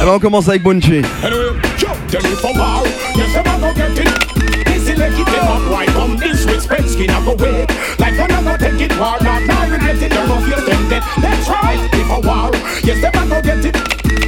Alors 0.00 0.16
on 0.16 0.18
commence 0.18 0.48
avec 0.48 0.62
Bunchi. 0.62 1.02
Up. 9.00 9.18
This 9.18 9.18
go 9.18 9.18
war. 9.18 9.18
Not 9.22 9.46
now 9.46 9.70
regret 9.70 10.02
it. 10.02 10.12
Don't 10.12 10.42
feel 10.42 10.60
tempted. 10.66 11.02
Let's 11.22 11.46
try 11.46 11.74
if 11.92 12.10
a 12.10 12.20
war. 12.20 12.50
Yes, 12.84 13.00
them 13.00 13.12
gonna 13.12 13.40
get 13.40 13.64
it. 13.64 13.76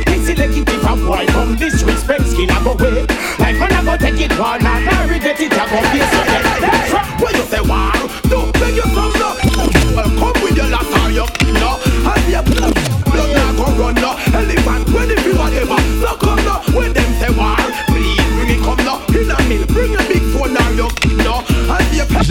It 0.09 0.21
if 0.69 0.83
a 0.85 0.97
boy 0.97 1.27
this 1.59 1.85
with 1.85 2.03
skin 2.27 2.49
go 2.65 2.73
away. 2.73 3.07
Like 3.39 3.61
I'm 3.61 3.85
gonna 3.85 3.99
take 3.99 4.21
it 4.21 4.39
war. 4.39 4.59
Not 4.59 4.83
now 4.83 5.09
regret 5.09 5.41
it. 5.41 5.53
I 5.53 5.69
go 5.69 5.81
tempted. 5.91 6.82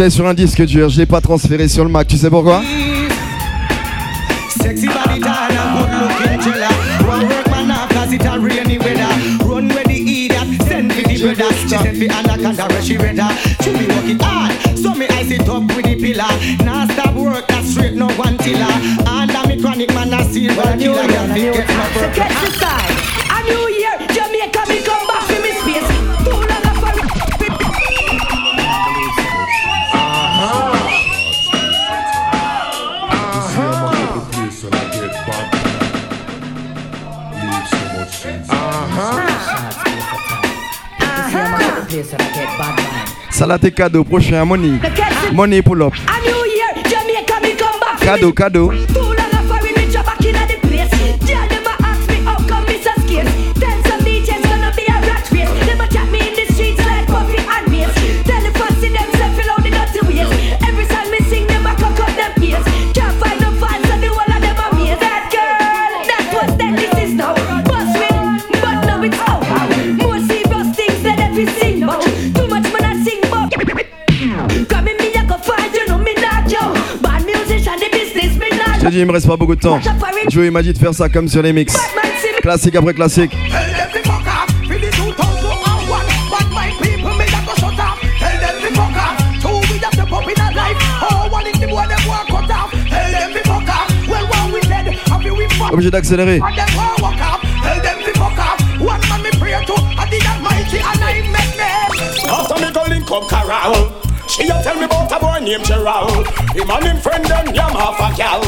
sur 0.09 0.27
un 0.27 0.33
disque 0.33 0.63
dur, 0.65 0.89
je 0.89 0.97
l'ai 0.97 1.05
pas 1.05 1.21
transféré 1.21 1.67
sur 1.67 1.83
le 1.83 1.89
Mac, 1.89 2.07
tu 2.07 2.17
sais 2.17 2.29
pourquoi? 2.29 2.61
Là 43.51 43.59
tes 43.59 43.71
cadeaux, 43.71 44.05
prochain 44.05 44.45
Money. 44.45 44.79
Money 45.33 45.61
pull 45.61 45.81
up. 45.81 45.93
A 46.07 46.21
new 46.25 46.31
Je 78.81 78.87
te 78.87 78.91
dis, 78.91 78.99
il 79.01 79.05
me 79.05 79.11
reste 79.11 79.27
pas 79.27 79.37
beaucoup 79.37 79.55
de 79.55 79.61
temps. 79.61 79.79
Je 80.31 80.41
il 80.41 80.49
m'a 80.49 80.63
de 80.63 80.75
faire 80.75 80.91
ça 80.91 81.07
comme 81.07 81.27
sur 81.27 81.43
les 81.43 81.53
mix. 81.53 81.77
Classique 82.41 82.75
après 82.75 82.95
classique. 82.95 83.31
Obligé 95.71 95.91
d'accélérer. 95.91 96.41
She 104.31 104.47
a 104.47 104.63
tell 104.63 104.79
me 104.79 104.85
about 104.85 105.11
a 105.11 105.19
boy 105.19 105.39
named 105.43 105.65
Gerald. 105.65 106.25
Him 106.55 106.71
and 106.71 106.85
him 106.85 106.97
friend 107.03 107.25
them 107.25 107.53
yam 107.53 107.75
half 107.75 107.99
a 107.99 108.15
gal. 108.15 108.39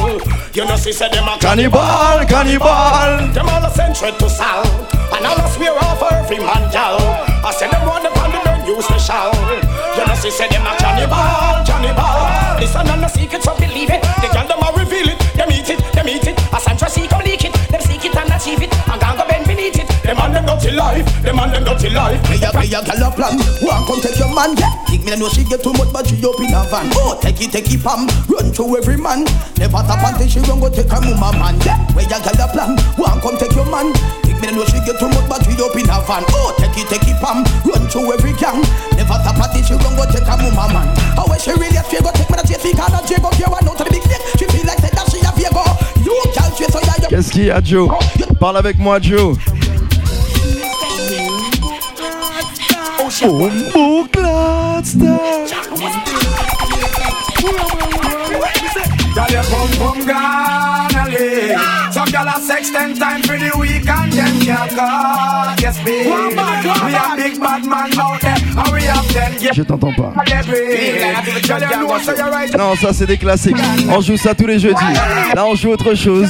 You 0.54 0.64
know 0.64 0.78
she 0.78 0.94
said 0.94 1.12
them 1.12 1.28
a 1.28 1.38
Cannibal, 1.40 2.24
cannibal. 2.24 3.34
them 3.34 3.50
all 3.50 3.66
a 3.66 3.70
send 3.70 3.98
straight 3.98 4.18
to 4.20 4.30
Sal 4.30 4.64
And 5.12 5.26
all 5.26 5.36
a 5.36 5.50
swear 5.50 5.74
off 5.74 6.02
every 6.14 6.38
man 6.38 6.72
gal 6.72 6.96
I 7.44 7.52
said 7.52 7.72
them 7.72 7.86
want 7.86 8.04
the 8.04 8.14
don't 8.14 8.66
use 8.66 8.86
special 8.86 9.34
You 9.98 10.06
know 10.08 10.16
she 10.22 10.32
said 10.32 10.52
them 10.52 10.62
a 10.62 10.78
cannibal, 10.78 11.66
cannibal 11.68 12.62
Listen 12.62 12.88
and 12.88 13.04
the 13.04 13.08
secret 13.10 13.44
so 13.44 13.54
believe 13.58 13.90
it 13.90 14.03
party 21.84 21.96
life. 21.96 22.30
Me 22.30 22.36
a 22.40 22.50
me 22.56 22.68
a 22.72 22.80
gyal 22.82 23.04
a 23.04 23.10
plan. 23.12 23.36
One 23.62 23.84
come 23.86 24.00
take 24.00 24.18
your 24.18 24.32
man. 24.34 24.56
Yeah. 24.56 24.72
Think 24.88 25.06
me 25.06 25.16
know 25.16 25.30
she 25.30 25.44
get 25.44 25.64
too 25.64 25.74
much, 25.74 25.92
but 25.92 26.08
she 26.08 26.16
up 26.24 26.40
in 26.40 26.54
a 26.54 26.64
van. 26.72 26.88
Oh, 26.96 27.20
take 27.20 27.42
it, 27.42 27.52
take 27.52 27.72
it, 27.72 27.84
pam. 27.84 28.08
Run 28.28 28.52
to 28.54 28.64
every 28.78 28.98
man. 28.98 29.26
Never 29.60 29.84
tap 29.84 30.04
until 30.08 30.28
she 30.28 30.40
run 30.48 30.60
go 30.60 30.70
take 30.70 30.92
a 30.92 31.00
mama 31.02 31.32
man. 31.36 31.60
Yeah. 31.68 31.80
Me 31.96 32.04
a 32.04 32.08
gyal 32.08 32.40
a 32.40 32.48
plan. 32.52 32.78
One 32.96 33.20
come 33.20 33.38
take 33.38 33.56
your 33.56 33.68
man. 33.68 33.92
Think 34.24 34.40
me 34.40 34.48
know 34.56 34.66
she 34.66 34.80
get 34.88 35.00
too 35.00 35.10
much, 35.12 35.28
but 35.28 35.44
she 35.44 35.54
up 35.60 35.76
in 35.76 35.90
a 35.90 36.00
van. 36.08 36.24
Oh, 36.32 36.56
take 36.58 36.78
it, 36.80 36.88
take 36.88 37.08
it, 37.08 37.20
pam. 37.20 37.44
Run 37.68 37.84
to 37.92 38.00
every 38.16 38.34
gang. 38.40 38.64
Never 38.96 39.20
tap 39.20 39.40
until 39.40 39.64
she 39.64 39.76
run 39.76 39.94
go 40.00 40.06
take 40.08 40.28
a 40.28 40.36
mama 40.40 40.66
man. 40.72 40.88
How 41.20 41.28
when 41.28 41.40
she 41.40 41.52
really 41.52 41.76
a 41.76 41.84
go 41.84 42.12
take 42.16 42.30
me 42.32 42.38
to 42.40 42.46
JC 42.48 42.72
car, 42.78 42.90
not 42.90 43.08
Jacob. 43.08 43.34
No 43.64 43.76
to 43.76 43.84
the 43.84 43.92
big 43.92 44.04
dick. 44.08 44.22
She 44.40 44.46
feel 44.48 44.66
like 44.66 44.80
that 44.80 45.08
she 45.12 45.20
a 45.20 45.32
Virgo. 45.36 45.64
You 46.04 46.16
can't 46.32 46.52
chase 46.56 46.74
her, 46.74 46.82
yeah. 46.84 47.08
Qu'est-ce 47.10 47.32
qu'il 47.32 47.46
y 47.46 47.52
a, 47.52 47.62
Joe 47.62 47.90
oh, 47.92 48.34
Parle 48.40 48.58
avec 48.58 48.78
moi, 48.78 49.00
Joe. 49.00 49.36
Je 69.54 69.62
t'entends 69.62 69.94
pas. 69.94 70.14
Non, 72.58 72.76
ça 72.76 72.94
c'est 72.94 73.06
des 73.06 73.18
classiques. 73.18 73.56
On 73.90 74.02
joue 74.02 74.18
ça 74.18 74.34
tous 74.36 74.48
les 74.48 74.60
jeudis. 74.60 74.76
Là, 75.36 75.46
on 75.46 75.56
joue 75.56 75.70
autre 75.70 75.94
chose. 75.96 76.30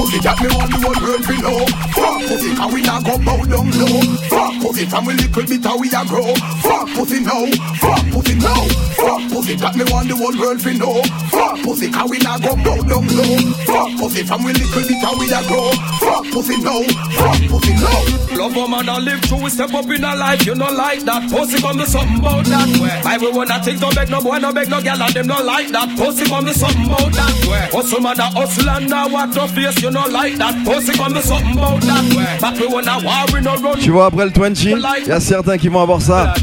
We. 0.00 0.10
Pussy, 0.10 0.18
that 0.24 0.40
me 0.40 0.48
want 0.56 0.70
the 0.72 0.78
whole 0.80 1.00
world 1.00 1.22
to 1.22 1.34
know. 1.44 1.60
Fuck 1.92 2.20
pussy, 2.26 2.50
and 2.50 2.72
we 2.72 2.80
not 2.82 3.04
go 3.04 3.14
bow 3.20 3.40
down 3.44 3.70
low. 3.76 4.00
Fuck 4.32 4.54
pussy, 4.60 4.84
from 4.86 5.08
a 5.08 5.12
little 5.12 5.44
bit 5.44 5.64
how 5.64 5.78
we 5.78 5.88
a 5.92 6.02
grow. 6.08 6.34
Fuck 6.64 6.88
pussy 6.96 7.20
now, 7.20 7.46
fuck 7.78 8.04
pussy 8.10 8.34
now. 8.34 8.64
Fuck 8.96 9.22
pussy, 9.30 9.54
that 9.56 9.76
me 9.76 9.84
want 9.92 10.08
the 10.08 10.16
whole 10.16 10.36
world 10.40 10.60
to 10.60 10.72
know. 10.74 11.04
Fuck 11.30 11.62
pussy, 11.62 11.86
and 11.92 12.10
we 12.10 12.18
not 12.18 12.40
go 12.42 12.56
bow 12.56 12.80
down 12.82 13.06
low. 13.12 13.36
Fuck 13.68 13.90
pussy, 14.00 14.22
from 14.24 14.44
a 14.48 14.52
little 14.52 14.82
bit 14.82 15.00
how 15.04 15.14
we 15.20 15.26
a 15.30 15.40
grow. 15.46 15.70
Fuck 16.00 16.24
pussy 16.32 16.56
now, 16.58 16.82
fuck 17.14 17.40
pussy 17.46 17.74
now. 17.76 18.20
Love 18.34 18.56
a 18.56 18.64
man 18.68 18.88
and 18.88 19.04
live 19.04 19.20
through, 19.22 19.48
step 19.50 19.74
up 19.74 19.84
in 19.90 20.04
a 20.04 20.16
life, 20.16 20.46
you 20.46 20.54
know 20.54 20.70
like 20.72 21.04
that. 21.04 21.28
Pussy 21.30 21.60
come 21.60 21.76
to 21.76 21.86
something 21.86 22.18
about 22.18 22.44
that 22.46 22.68
way. 22.80 23.00
Bible 23.04 23.32
wanna 23.32 23.62
think, 23.62 23.80
don't 23.80 23.94
beg 23.94 24.08
no 24.08 24.20
boy, 24.20 24.38
no 24.38 24.52
beg 24.52 24.70
no 24.70 24.80
girl, 24.80 25.02
and 25.02 25.14
them 25.14 25.26
no 25.26 25.42
like 25.42 25.68
that. 25.70 25.92
Pussy 25.98 26.24
come 26.24 26.46
to 26.46 26.54
something 26.54 26.86
about 26.86 27.12
that 27.12 27.36
way. 27.46 27.68
Hustle 27.72 28.00
man 28.00 28.18
a 28.18 28.30
hustle 28.32 28.70
and 28.70 28.88
now 28.88 29.08
what 29.08 29.34
no 29.34 29.46
face, 29.46 29.82
you 29.82 29.89
know 29.90 30.06
like 30.10 30.36
that. 30.38 30.54
Pussy 30.64 30.92
come 30.92 31.14
to 31.14 31.22
something 31.22 31.52
about 31.52 31.80
that 31.82 32.04
way. 32.14 32.38
But 32.40 32.58
we 32.60 32.66
wanna 32.66 32.98
war, 33.04 33.24
we 33.32 33.40
no 33.40 33.56
run. 33.56 33.78
Tu 33.78 33.90
vois, 33.90 34.06
après 34.06 34.24
le 34.24 34.30
20, 34.30 34.62
il 34.64 35.08
y 35.08 35.12
a 35.12 35.20
certains 35.20 35.58
qui 35.58 35.68
vont 35.68 35.82
avoir 35.82 36.00
ça. 36.00 36.34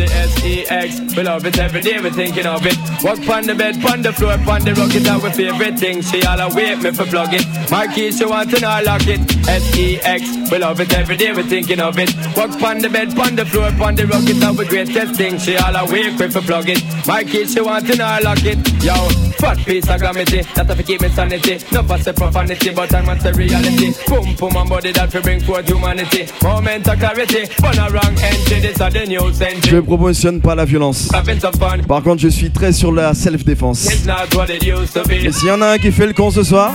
We 1.17 1.23
love 1.23 1.45
it 1.45 1.57
every 1.57 1.81
day, 1.81 1.99
we 1.99 2.11
thinking 2.11 2.45
of 2.45 2.65
it. 2.65 2.77
Walk 3.03 3.19
on 3.29 3.43
the 3.47 3.55
bed, 3.55 3.77
on 3.85 4.01
the 4.01 4.13
floor, 4.13 4.33
on 4.47 4.63
the 4.63 4.73
rocket, 4.73 5.03
that 5.03 5.21
we 5.21 5.31
favorite 5.31 5.79
thing. 5.79 6.01
She 6.01 6.23
all 6.25 6.39
await 6.39 6.81
me 6.81 6.91
for 6.91 7.05
plug 7.05 7.33
it. 7.33 7.45
My 7.71 7.87
keys, 7.87 8.17
she 8.17 8.25
want 8.25 8.51
to 8.51 8.59
know 8.59 8.79
lock 8.83 9.07
it. 9.07 9.19
S-E-X, 9.47 10.51
we 10.51 10.57
love 10.59 10.79
it 10.79 10.93
every 10.93 11.17
day, 11.17 11.31
we 11.33 11.43
thinking 11.43 11.79
of 11.79 11.97
it. 11.97 12.13
Walk 12.35 12.61
on 12.61 12.79
the 12.79 12.89
bed, 12.89 13.17
on 13.19 13.35
the 13.35 13.45
floor, 13.45 13.71
on 13.81 13.95
the 13.95 14.05
rocket, 14.05 14.39
that 14.39 14.55
we 14.55 14.65
greatest 14.65 15.15
thing. 15.15 15.39
She 15.39 15.57
all 15.57 15.75
awake 15.75 16.19
me 16.19 16.27
for 16.29 16.41
plug 16.41 16.69
it. 16.69 16.83
My 17.07 17.23
keys, 17.23 17.53
she 17.53 17.61
want 17.61 17.87
to 17.87 17.95
know 17.97 18.17
lock 18.23 18.43
it. 18.43 18.57
Yo, 18.83 18.93
fat 19.37 19.57
piece 19.65 19.89
of 19.89 19.99
glamity, 19.99 20.41
that 20.55 20.67
have 20.67 20.77
to 20.77 20.83
keep 20.83 21.01
me 21.01 21.09
sanity. 21.09 21.59
No 21.71 21.83
pass 21.83 22.03
the 22.05 22.13
profanity, 22.13 22.69
but 22.71 22.93
I 22.93 23.01
want 23.05 23.21
the 23.21 23.33
reality. 23.33 23.93
Boom, 24.07 24.35
boom, 24.35 24.55
and 24.55 24.69
body 24.69 24.91
that 24.91 25.13
we 25.13 25.21
bring 25.21 25.39
forth 25.41 25.67
humanity. 25.67 26.27
Moment 26.43 26.87
of 26.87 26.99
clarity, 26.99 27.47
on 27.63 27.77
a 27.77 27.89
wrong 27.91 28.15
entry, 28.21 28.59
this 28.59 28.71
is 28.71 28.77
the 28.77 29.05
new 29.07 29.33
century. 29.33 29.69
Je 29.69 29.75
ne 29.75 29.81
promotionne 29.81 30.41
pas 30.41 30.55
la 30.55 30.65
violence. 30.65 31.09
Having 31.13 31.39
some 31.39 31.53
fun. 31.53 31.77
Par 31.87 32.01
contre, 32.03 32.21
je 32.21 32.29
suis 32.29 32.51
très 32.51 32.71
sur 32.73 32.91
la 32.91 33.13
self-défense. 33.13 33.85
It's 33.85 34.05
not 34.05 34.33
what 34.35 34.49
it 34.49 34.63
used 34.63 34.93
to 34.93 35.03
be. 35.07 35.25
Et 35.25 35.31
s'il 35.31 35.47
y 35.47 35.51
en 35.51 35.61
a 35.61 35.67
un 35.73 35.77
qui 35.77 35.91
fait 35.91 36.07
le 36.07 36.13
con 36.13 36.31
ce 36.31 36.43
soir, 36.43 36.71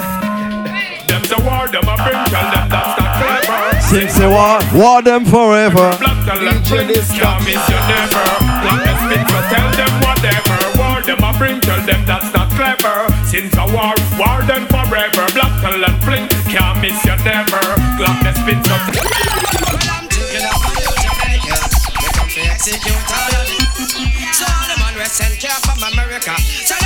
Them 1.09 1.21
the 1.25 1.37
war, 1.45 1.69
them 1.69 1.87
a 1.88 1.97
bring, 1.97 2.25
tell 2.25 2.50
them 2.50 2.69
that's 2.71 2.99
not 2.99 3.12
clever. 3.21 3.81
c'est 3.81 4.09
c'est 4.09 4.26
war, 4.26 4.61
war 4.75 5.02
them 5.02 5.26
forever. 5.26 5.90
Black 5.99 6.25
talent 6.25 6.62
bring, 6.71 6.88
can't 6.88 7.45
miss 7.45 7.69
you 7.69 7.76
never. 7.90 8.25
Black 8.62 8.87
and 8.87 8.99
spit, 9.04 9.28
so 9.28 9.38
tell 9.50 9.71
them 9.76 10.00
whatever. 10.00 10.62
War, 11.02 11.16
them 11.16 11.25
a 11.25 11.37
bring, 11.37 11.61
tell 11.61 11.80
them 11.85 12.05
that's 12.07 12.33
not 12.33 12.48
clever. 12.53 13.11
Since 13.26 13.57
a 13.57 13.66
war, 13.74 13.94
war 14.14 14.40
them 14.46 14.66
forever. 14.68 15.26
Black 15.35 15.61
talent 15.61 16.00
bring, 16.05 16.29
can't 16.46 16.81
miss 16.81 17.05
you 17.05 17.16
never. 17.24 17.59
Black 17.98 18.22
and 18.22 18.37
spit, 18.37 18.62
so 18.64 18.76
Taking 20.14 20.46
up 20.46 20.62
on 20.62 20.79
you, 20.79 20.94
Jamaica. 21.03 21.59
We 21.98 22.07
come 22.14 22.29
to 22.29 22.40
execute 22.46 22.94
all 22.94 23.35
of 23.35 23.50
it. 23.50 23.66
So 24.33 24.46
all 24.46 24.66
the 24.70 24.79
man 24.79 24.94
we 24.94 25.05
send 25.07 25.35
care 25.40 25.50
from 25.66 25.83
America. 25.92 26.38
So 26.38 26.82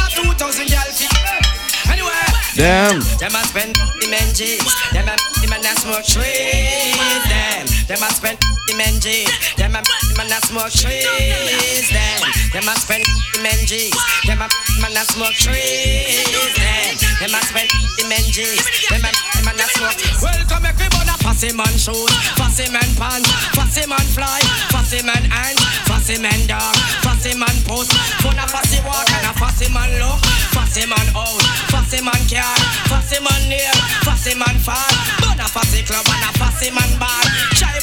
Damn. 2.56 3.04
Them 3.20 3.36
a 3.36 3.44
spend 3.44 3.76
the 4.00 4.08
men 4.08 4.32
G's. 4.32 4.64
Them 4.88 5.04
a 5.04 5.14
the 5.44 5.46
man 5.52 5.60
that 5.60 5.76
smoke 5.76 6.08
trees. 6.08 6.96
Them. 7.28 7.68
Them 7.84 8.00
a 8.00 8.08
spend 8.08 8.40
the 8.40 8.74
men 8.80 8.96
G's. 8.96 9.28
Them 9.60 9.76
a 9.76 9.84
the 9.84 10.14
man 10.16 10.28
that 10.32 10.40
smoke 10.48 10.72
trees. 10.72 11.84
Them. 11.92 12.16
Them 12.56 12.64
a 12.64 12.72
spend 12.80 13.04
the 13.04 13.44
men 13.44 13.60
G's. 13.68 13.92
Them 14.24 14.40
a 14.40 14.48
the 14.48 14.80
man 14.80 14.96
that 14.96 15.04
smoke 15.04 15.36
trees. 15.36 16.32
Them. 16.56 16.96
Them 17.20 17.36
a 17.36 17.40
spend 17.44 17.68
the 17.68 18.08
men 18.08 18.24
G's. 18.32 18.64
Them 18.88 19.04
a 19.04 19.12
the 19.12 19.44
man 19.44 19.56
that 19.60 19.68
smoke. 19.76 20.00
Welcome 20.24 20.64
everybody. 20.64 20.96
Fussy 21.26 21.52
man 21.52 21.74
shoes, 21.74 22.14
fussy 22.38 22.70
man 22.70 22.86
pants, 22.94 23.28
fussy 23.50 23.82
man 23.90 24.06
fly, 24.14 24.38
fussy 24.70 25.02
man 25.02 25.20
ant, 25.26 25.58
fussy 25.90 26.22
man 26.22 26.38
dog, 26.46 26.72
fussy 27.02 27.36
man 27.36 27.50
post, 27.66 27.92
fun 28.22 28.38
a 28.38 28.46
fussy 28.46 28.78
walk 28.86 29.10
and 29.10 29.26
a 29.26 29.32
fussy 29.34 29.66
man 29.74 29.90
look, 29.98 30.22
fussy 30.54 30.86
man 30.86 31.02
out, 31.18 31.42
fussy 31.66 32.00
man 32.00 32.22
car, 32.46 32.58
fussy 32.90 33.18
man 33.22 33.42
near, 33.48 33.72
fussy 34.06 34.34
man 34.38 34.56
far, 34.62 34.86
bun 35.20 35.40
a 35.40 35.46
fussy 35.48 35.82
club 35.82 36.06
and 36.06 36.24
a 36.26 36.30
fussy 36.38 36.70
man 36.70 36.90
bar. 36.98 37.22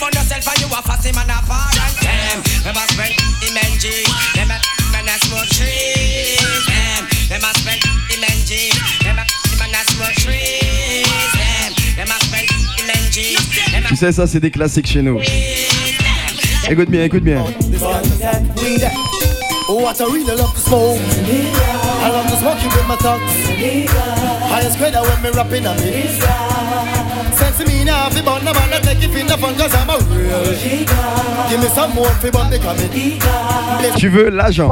On 0.04 0.12
yourself 0.12 0.48
and 0.52 0.60
you 0.60 0.68
a 0.68 0.82
fussy 0.84 1.12
man 1.16 1.30
and 1.30 1.48
them, 2.04 2.40
them 2.64 2.76
a 2.76 2.84
spend 2.92 3.16
G, 3.80 3.88
them 4.36 4.52
a 4.52 4.58
man 4.92 5.08
a 5.08 5.16
smoke 5.24 5.48
trees, 5.48 6.66
them, 6.68 7.04
them 7.30 7.44
a 7.44 7.52
spend 7.60 7.82
the 8.10 8.16
men 8.20 8.40
G, 8.46 8.72
them 9.04 9.20
a 9.20 9.26
man 9.60 9.76
a 9.76 9.82
smoke 9.92 10.16
trees, 10.24 11.32
them, 11.40 11.72
them 11.96 12.12
a 12.12 12.18
spend 12.24 12.48
the 12.78 12.84
men 12.88 13.04
G, 13.12 13.36
them 13.72 13.86
a 13.86 13.90
Tu 13.90 13.96
sais, 13.96 14.12
ça 14.12 14.28
c'est 14.28 14.40
des 14.40 14.52
classiques 14.52 14.88
chez 14.88 15.02
nous. 15.02 15.20
Écoute 16.70 16.90
bien, 16.90 17.04
écoute 17.04 17.24
bien. 17.24 17.46
Oh, 19.70 19.82
what 19.82 20.02
I 20.02 20.06
really 20.06 20.36
love 20.36 20.54
to 20.54 20.60
smoke. 20.60 21.83
I 22.04 22.10
love 22.10 22.28
to 22.28 22.36
smoke 22.36 22.60
it 22.60 22.68
with 22.76 22.88
my 22.88 22.98
thugs. 22.98 23.32
Highest 24.52 24.78
grade 24.78 24.94
when 24.94 25.22
me 25.24 25.30
rapping 25.32 25.66
on 25.66 25.78
me. 25.78 26.04
Sense 27.32 27.64
me 27.66 27.86
now, 27.86 28.10
fi 28.10 28.22
bun 28.22 28.44
the 28.44 28.52
man 28.54 28.70
that 28.72 28.84
take 28.84 29.04
it 29.08 29.16
in 29.16 29.26
the 29.26 29.38
fun 29.38 29.56
cause 29.56 29.74
I'm 29.74 29.88
a 29.88 29.98
real. 30.12 30.44
Give 31.48 31.62
me 31.64 31.68
some 31.72 31.96
more 31.96 32.12
fi 32.20 32.30
bun 32.30 32.50
the 32.52 32.60
coming. 32.60 32.92
Tu 33.98 34.10
veux 34.10 34.30
l'agent. 34.30 34.70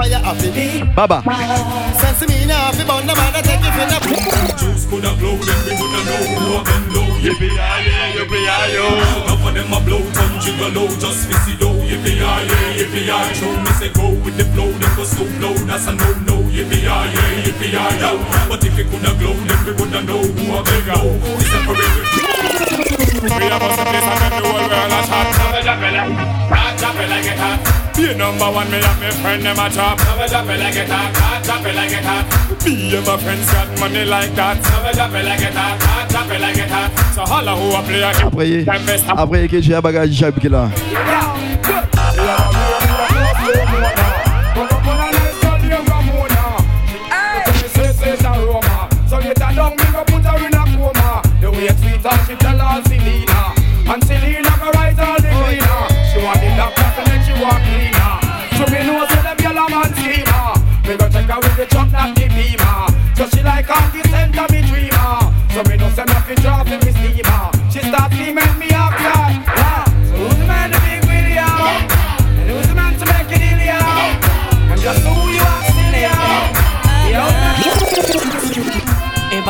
Baba. 0.93 1.23
Sense 1.95 2.27
me 2.27 2.45
now, 2.45 2.71
fi 2.73 2.83
bun 2.83 3.07
the 3.07 3.15
man 3.15 3.31
that 3.31 3.45
take 3.47 3.63
it 3.63 3.79
in 3.79 3.87
the 3.87 3.99
Juice 4.59 4.85
coulda 4.91 5.15
blow, 5.15 5.37
then 5.39 5.59
we 5.65 5.71
woulda 5.79 6.03
know 6.03 6.35
who 6.35 6.59
of 6.59 6.65
them 6.67 6.83
low. 6.93 7.07
Yippee-yi-yi, 7.23 8.19
yippee-yi-yo. 8.19 8.85
Enough 9.23 9.47
of 9.47 9.53
them 9.55 9.71
a 9.71 9.79
blow, 9.79 10.03
come 10.11 10.35
jiggle 10.41 10.69
low, 10.75 10.87
just 10.99 11.31
fi 11.31 11.35
see 11.47 11.55
though. 11.91 11.97
Yippee-yi-yi, 11.97 12.79
yippee-yi, 12.79 13.33
show 13.35 13.51
me 13.51 13.71
say 13.79 13.91
go 13.93 14.09
with 14.23 14.37
the 14.37 14.45
flow, 14.45 14.71
then 14.71 14.95
go 14.95 15.03
so 15.03 15.23
low, 15.39 15.53
that's 15.65 15.87
a 15.87 15.93
no-no. 15.95 16.41
Yippee-yi-yi, 16.49 17.43
yippee-yi-yo. 17.45 18.19
But 18.49 18.63
if 18.63 18.79
it 18.79 18.87
coulda 18.89 19.13
glow, 19.19 19.33
then 19.33 19.65
we 19.65 19.71
woulda 19.73 20.01
know 20.03 20.21
who 20.21 20.55
of 20.55 20.65
them 20.65 20.87
low. 20.87 21.11
We 21.37 21.43
separate 21.43 22.31
we 23.21 23.29
have 23.29 23.61
us 23.61 23.77
a 23.77 23.85
place 23.85 24.03
and 24.03 24.19
then 24.21 24.31
the 24.31 24.49
whole 24.49 24.69
world 24.69 24.91
a. 24.91 25.35
Never 25.37 25.61
drop 25.61 25.83
it 25.83 25.93
like, 25.93 26.79
drop 26.79 26.95
it 26.95 27.09
like 27.09 27.25
it 27.25 27.37
hot. 27.37 27.59
Be 27.95 28.15
number 28.15 28.49
one, 28.49 28.71
me 28.71 28.77
and 28.77 28.99
my 28.99 29.11
friend 29.11 29.43
them 29.43 29.59
a 29.59 29.69
top. 29.69 29.97
Never 29.99 30.27
drop 30.27 30.47
like 30.47 30.75
it 30.75 30.89
hot, 30.89 31.43
it 31.65 31.75
like 31.75 31.91
it 31.91 32.03
hot. 32.03 32.25
And 32.65 33.05
my 33.05 33.17
friends 33.17 33.51
got 33.51 33.79
money 33.79 34.05
like 34.05 34.33
that. 34.35 34.57
Never 34.57 34.93
drop 34.95 35.11
like 35.11 35.41
it 35.41 35.53
hot, 35.53 36.09
it 36.31 36.41
like 36.41 36.57
it 36.57 36.69
hot. 36.69 36.91
So 37.13 37.21
holla 37.21 37.55
who 37.55 37.75
a 37.75 37.81
play 37.83 38.01
a 38.01 38.11
Après, 38.25 38.65
après 39.15 39.47
que 39.47 39.61
j'ai 39.61 40.31
qui 40.39 40.47
est 40.47 40.49
là. 40.49 40.69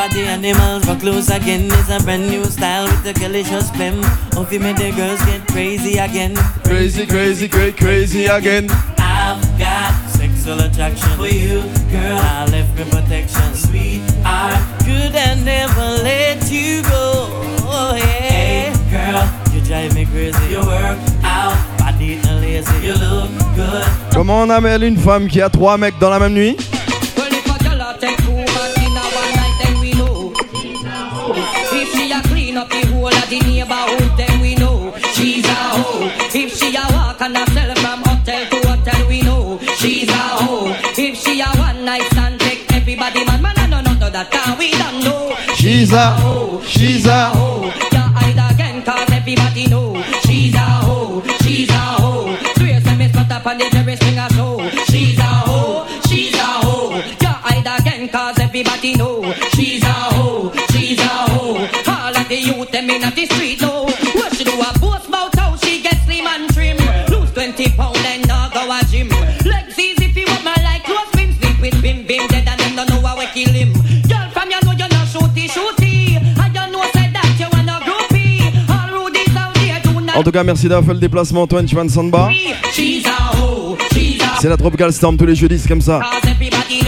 Everybody 0.01 0.27
animals 0.27 0.85
for 0.85 0.95
close 0.95 1.29
again. 1.29 1.65
It's 1.65 1.89
a 1.91 2.03
brand 2.03 2.27
new 2.27 2.43
style 2.45 2.85
with 2.85 3.03
the 3.03 3.13
delicious 3.13 3.69
you 4.51 4.59
the 4.73 4.91
girls 4.97 5.23
get 5.25 5.45
crazy 5.47 5.99
again. 5.99 6.33
Crazy, 6.63 7.05
crazy, 7.05 7.47
great, 7.47 7.77
crazy 7.77 8.25
again. 8.25 8.67
I've 8.97 9.39
got 9.59 9.93
sex 10.09 10.33
sexual 10.33 10.59
attraction 10.61 11.09
for 11.17 11.27
you, 11.27 11.61
girl. 11.91 12.17
I 12.17 12.47
left 12.49 12.75
for 12.79 12.85
protection, 12.89 13.53
sweet. 13.53 14.01
I 14.25 14.57
could 14.79 15.13
have 15.13 15.45
never 15.45 16.03
let 16.03 16.49
you 16.49 16.81
go. 16.81 17.29
Oh, 17.69 17.93
yeah. 17.95 18.01
Hey, 18.01 18.73
girl, 18.89 19.53
you 19.53 19.61
drive 19.63 19.93
me 19.93 20.05
crazy. 20.05 20.45
You 20.49 20.61
work 20.61 20.97
out, 21.21 21.53
body 21.77 22.15
and 22.25 22.41
lazy. 22.41 22.87
You 22.87 22.93
look 22.93 23.29
good. 23.55 23.85
Comment 24.11 24.41
on 24.41 24.49
appelle 24.49 24.83
une 24.83 24.97
femme 24.97 25.27
qui 25.27 25.41
a 25.41 25.49
trois 25.49 25.77
mecs 25.77 25.99
dans 25.99 26.09
la 26.09 26.17
même 26.17 26.33
nuit? 26.33 26.57
And 37.21 37.37
sell 37.49 37.75
from 37.75 38.01
hotel 38.03 38.49
to 38.49 38.67
hotel, 38.67 39.07
we 39.07 39.21
know 39.21 39.59
she's 39.77 40.09
a 40.09 40.13
hoe. 40.13 40.75
If 40.97 41.15
she 41.17 41.39
a 41.41 41.45
one 41.57 41.85
night 41.85 42.01
stand, 42.11 42.39
take 42.39 42.71
everybody 42.73 43.23
man, 43.25 43.41
man, 43.41 43.53
I 43.57 43.67
know 43.67 43.81
none 43.81 44.01
of 44.01 44.11
that, 44.11 44.31
can 44.31 44.57
we 44.57 44.71
don't 44.71 45.03
know. 45.03 45.35
She's 45.55 45.93
a, 45.93 46.11
hoe, 46.15 46.61
she's 46.63 47.05
a. 47.05 47.29
hoe. 47.29 47.71
Yeah, 47.91 48.09
hide 48.13 48.53
again, 48.53 48.83
cause 48.83 49.11
everybody 49.11 49.67
know 49.67 50.01
she's 50.25 50.55
a 50.55 50.59
hoe, 50.59 51.21
she's 51.43 51.69
a 51.69 51.73
hoe. 51.73 52.35
Swear 52.57 52.81
say 52.81 52.95
me 52.97 53.07
spot 53.09 53.31
up 53.31 53.45
on 53.45 53.57
the 53.59 53.69
En 80.21 80.23
tout 80.23 80.29
cas, 80.29 80.43
merci 80.43 80.67
d'avoir 80.67 80.85
fait 80.85 80.93
le 80.93 80.99
déplacement, 80.99 81.41
Antoine 81.41 81.65
Van 81.65 81.89
Samba. 81.89 82.29
She's 82.75 83.03
a 83.07 83.35
hoe, 83.35 83.75
she's 83.91 84.21
a 84.21 84.39
C'est 84.39 84.49
la 84.49 84.55
Tropical 84.55 84.93
Storm 84.93 85.17
tous 85.17 85.25
les 85.25 85.33
jeudis, 85.33 85.57
c'est 85.57 85.67
comme 85.67 85.81
ça. 85.81 85.99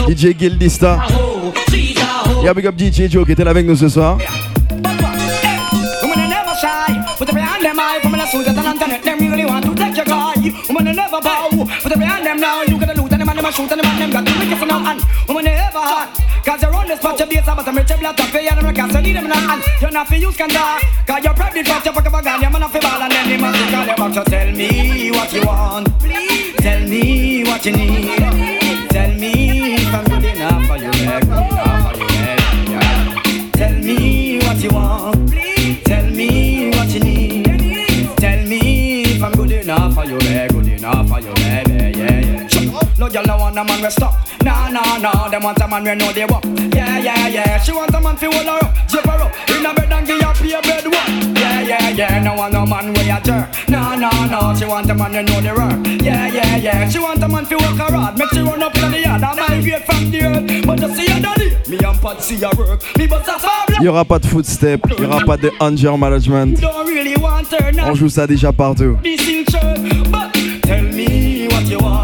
DJ 0.08 0.38
Gildista. 0.38 1.00
hoe, 1.10 1.52
she's 1.72 1.98
a 1.98 2.30
hoe. 2.30 2.46
Et 2.46 2.50
un 2.50 2.54
big 2.54 2.68
up 2.68 2.76
DJ 2.78 3.10
Joe 3.10 3.26
qui 3.26 3.32
était 3.32 3.44
là 3.44 3.50
avec 3.50 3.66
nous 3.66 3.76
ce 3.76 3.90
soir. 3.90 4.20
Shoot 13.54 13.72
and 13.72 13.82
them 13.82 13.86
and 13.86 14.02
them 14.02 14.12
got 14.12 14.26
woman 15.28 15.48
are 15.48 15.70
ever 15.70 15.80
hot. 15.80 16.10
Cause 16.44 16.62
you're 16.62 16.74
on 16.74 16.88
this 16.88 17.00
spot, 17.00 17.22
I'm 17.22 17.78
I 18.96 19.02
need 19.02 19.16
them 19.16 19.28
now 19.30 19.54
and 19.54 19.64
you're 19.80 19.92
not 19.92 20.08
for 20.08 20.16
use 20.16 20.36
can. 20.36 20.50
Cause 20.50 21.24
you're 21.24 21.34
you're 22.04 22.10
you're 22.42 22.50
man 22.50 22.64
ball 22.82 23.02
and 23.02 23.12
then 23.14 23.30
the 23.30 23.38
man 23.38 23.54
call 23.72 23.86
you 23.86 23.96
back, 23.96 24.14
so 24.14 24.24
tell 24.24 24.52
me 24.52 25.12
what 25.12 25.32
you 25.34 25.46
want. 25.46 25.88
Please. 26.00 26.56
Tell 26.58 26.80
me 26.88 27.44
what 27.44 27.66
you 27.66 27.74
need. 27.74 28.18
Tell 28.90 29.12
me 29.14 29.76
if 29.76 29.94
I'm 29.94 30.06
good 30.06 30.26
enough 30.26 30.66
for 30.66 30.78
you, 30.78 30.92
good 31.22 31.52
enough 31.52 31.84
for 31.84 31.98
you. 32.00 33.52
Tell 33.52 33.74
me 33.74 34.40
what 34.42 34.64
you 34.64 34.70
want. 34.70 35.32
Tell 35.86 36.06
me 36.08 36.72
what 36.72 36.90
you 36.90 37.00
need. 37.00 38.18
Tell 38.18 38.48
me 38.48 39.04
if 39.04 39.22
I'm 39.22 39.32
good 39.34 39.52
enough 39.52 39.94
for 39.94 40.06
good 40.48 40.68
enough 40.68 41.08
for 41.08 41.20
you. 41.20 41.43
No 43.04 43.10
girl 43.10 43.26
no 43.26 43.38
want 43.38 43.58
a 43.58 43.64
man 43.66 43.82
we 43.82 43.90
stop. 43.90 44.16
Nah, 44.44 44.70
nah, 44.70 44.98
nah. 44.98 45.28
Them 45.28 45.44
want 45.44 45.60
a 45.60 45.68
man 45.68 45.84
we 45.84 45.94
know 45.94 46.14
they 46.14 46.24
walk. 46.24 46.46
Yeah, 46.74 47.00
yeah, 47.00 47.28
yeah. 47.28 47.62
She 47.62 47.74
want 47.74 47.94
a 47.94 48.00
man 48.00 48.16
fi 48.16 48.28
hold 48.28 48.46
her 48.46 48.66
up, 48.66 48.90
zip 48.90 49.04
her 49.04 49.20
up 49.20 49.50
in 49.50 49.66
a 49.66 49.74
bed 49.74 49.92
and 49.92 50.08
give 50.08 50.22
her 50.22 50.34
pay 50.36 50.62
bed 50.62 50.86
work. 50.86 51.38
Yeah, 51.38 51.60
yeah, 51.64 51.90
yeah. 51.90 52.24
No 52.24 52.36
want 52.36 52.54
no 52.54 52.66
man 52.66 52.94
we 52.94 53.10
a 53.10 53.20
jerk. 53.20 53.68
Nah, 53.68 53.96
nah, 53.96 54.26
nah. 54.28 54.56
She 54.56 54.64
want 54.64 54.90
a 54.90 54.96
man 54.96 55.12
we 55.12 55.22
know 55.22 55.42
they 55.42 55.52
work. 55.52 55.86
Yeah, 56.02 56.28
yeah, 56.28 56.56
yeah. 56.56 56.90
She 56.90 57.00
want 57.00 57.22
a 57.22 57.28
man 57.28 57.46
fi 57.46 57.56
work 57.56 57.76
hard. 57.76 58.18
Make 58.18 58.30
she 58.30 58.40
run 58.40 58.64
up 58.64 58.74
in 58.78 58.92
the 58.92 59.00
yard 59.02 59.22
and 59.22 59.38
migrate 59.38 59.84
from 59.84 60.10
the 60.10 60.22
earth. 60.24 60.66
But 60.66 60.80
you 60.80 60.96
see 60.96 61.12
her 61.12 61.20
daddy, 61.20 61.58
me 61.68 61.78
and 61.84 62.02
Pat 62.02 62.22
see 62.22 62.38
her 62.38 62.52
work. 62.58 62.84
Me 62.98 63.06
but 63.06 63.28
a 63.28 63.38
Il 63.80 63.82
n'y 63.82 63.88
aura 63.90 64.06
pas 64.06 64.20
de 64.20 64.28
footstep, 64.28 64.80
n'y 64.98 65.06
aura 65.06 65.20
pas 65.26 65.36
de 65.36 65.52
anger 65.60 65.98
management. 65.98 66.58
Don't 66.62 66.88
really 66.88 67.18
want 67.18 67.52
her 67.52 67.74
now. 67.74 67.90
On 67.90 67.96
joue 67.96 68.08
ça 68.08 68.26
déjà 68.26 68.54
partout. 68.54 68.98
Tell 70.64 70.84
me 70.84 71.50
what 71.52 71.68
you 71.68 71.80
want. 71.80 72.03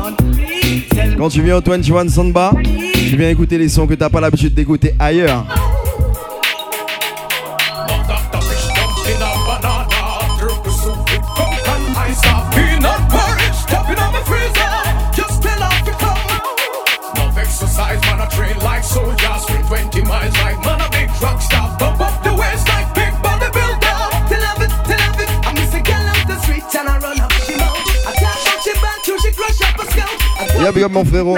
Quand 1.19 1.27
tu 1.27 1.41
viens 1.41 1.57
au 1.57 1.61
21 1.61 2.07
Samba, 2.07 2.53
tu 2.93 3.17
viens 3.17 3.29
écouter 3.29 3.57
les 3.57 3.67
sons 3.67 3.85
que 3.85 3.93
t'as 3.93 4.09
pas 4.09 4.21
l'habitude 4.21 4.53
d'écouter 4.53 4.95
ailleurs. 4.97 5.45
Y'a 30.61 30.71
bien 30.71 30.87
mon 30.87 31.05
frérot. 31.05 31.37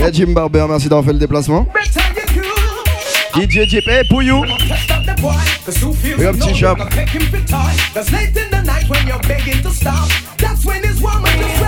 Y'a 0.00 0.12
Jim 0.12 0.32
Barber, 0.32 0.64
merci 0.68 0.88
d'avoir 0.88 1.04
fait 1.04 1.12
le 1.12 1.18
déplacement. 1.18 1.66
DJ 3.34 3.68
Jip, 3.68 3.88
hey, 3.88 4.04
pour 4.08 4.22
you. 4.22 4.42
Big 4.42 6.24
up 6.24 6.36
That's 7.94 8.10
the 8.10 8.62
night 8.64 8.88
when 8.88 9.06
you're 9.06 9.18
begging 9.20 9.62
to. 9.62 9.70
That's 10.38 10.64
when 10.64 10.84
it's 10.84 11.00
warm 11.00 11.24
and 11.24 11.61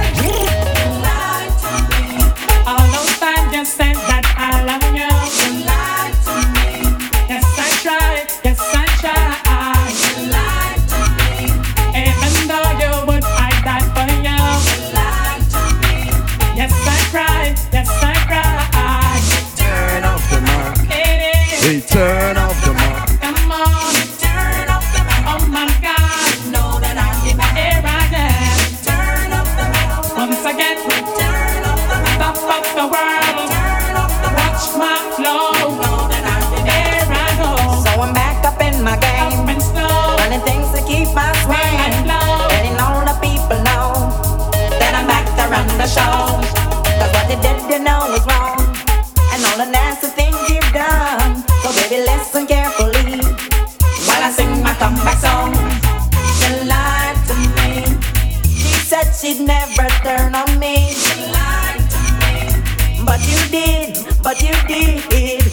but 64.25 64.41
you 64.41 64.55
did. 64.67 65.45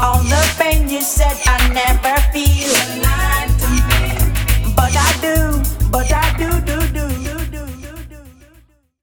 All 0.00 0.18
the 0.18 0.54
pain 0.58 0.88
you 0.88 1.00
said 1.00 1.38
I 1.46 1.68
never 1.72 2.20
feel. 2.32 3.05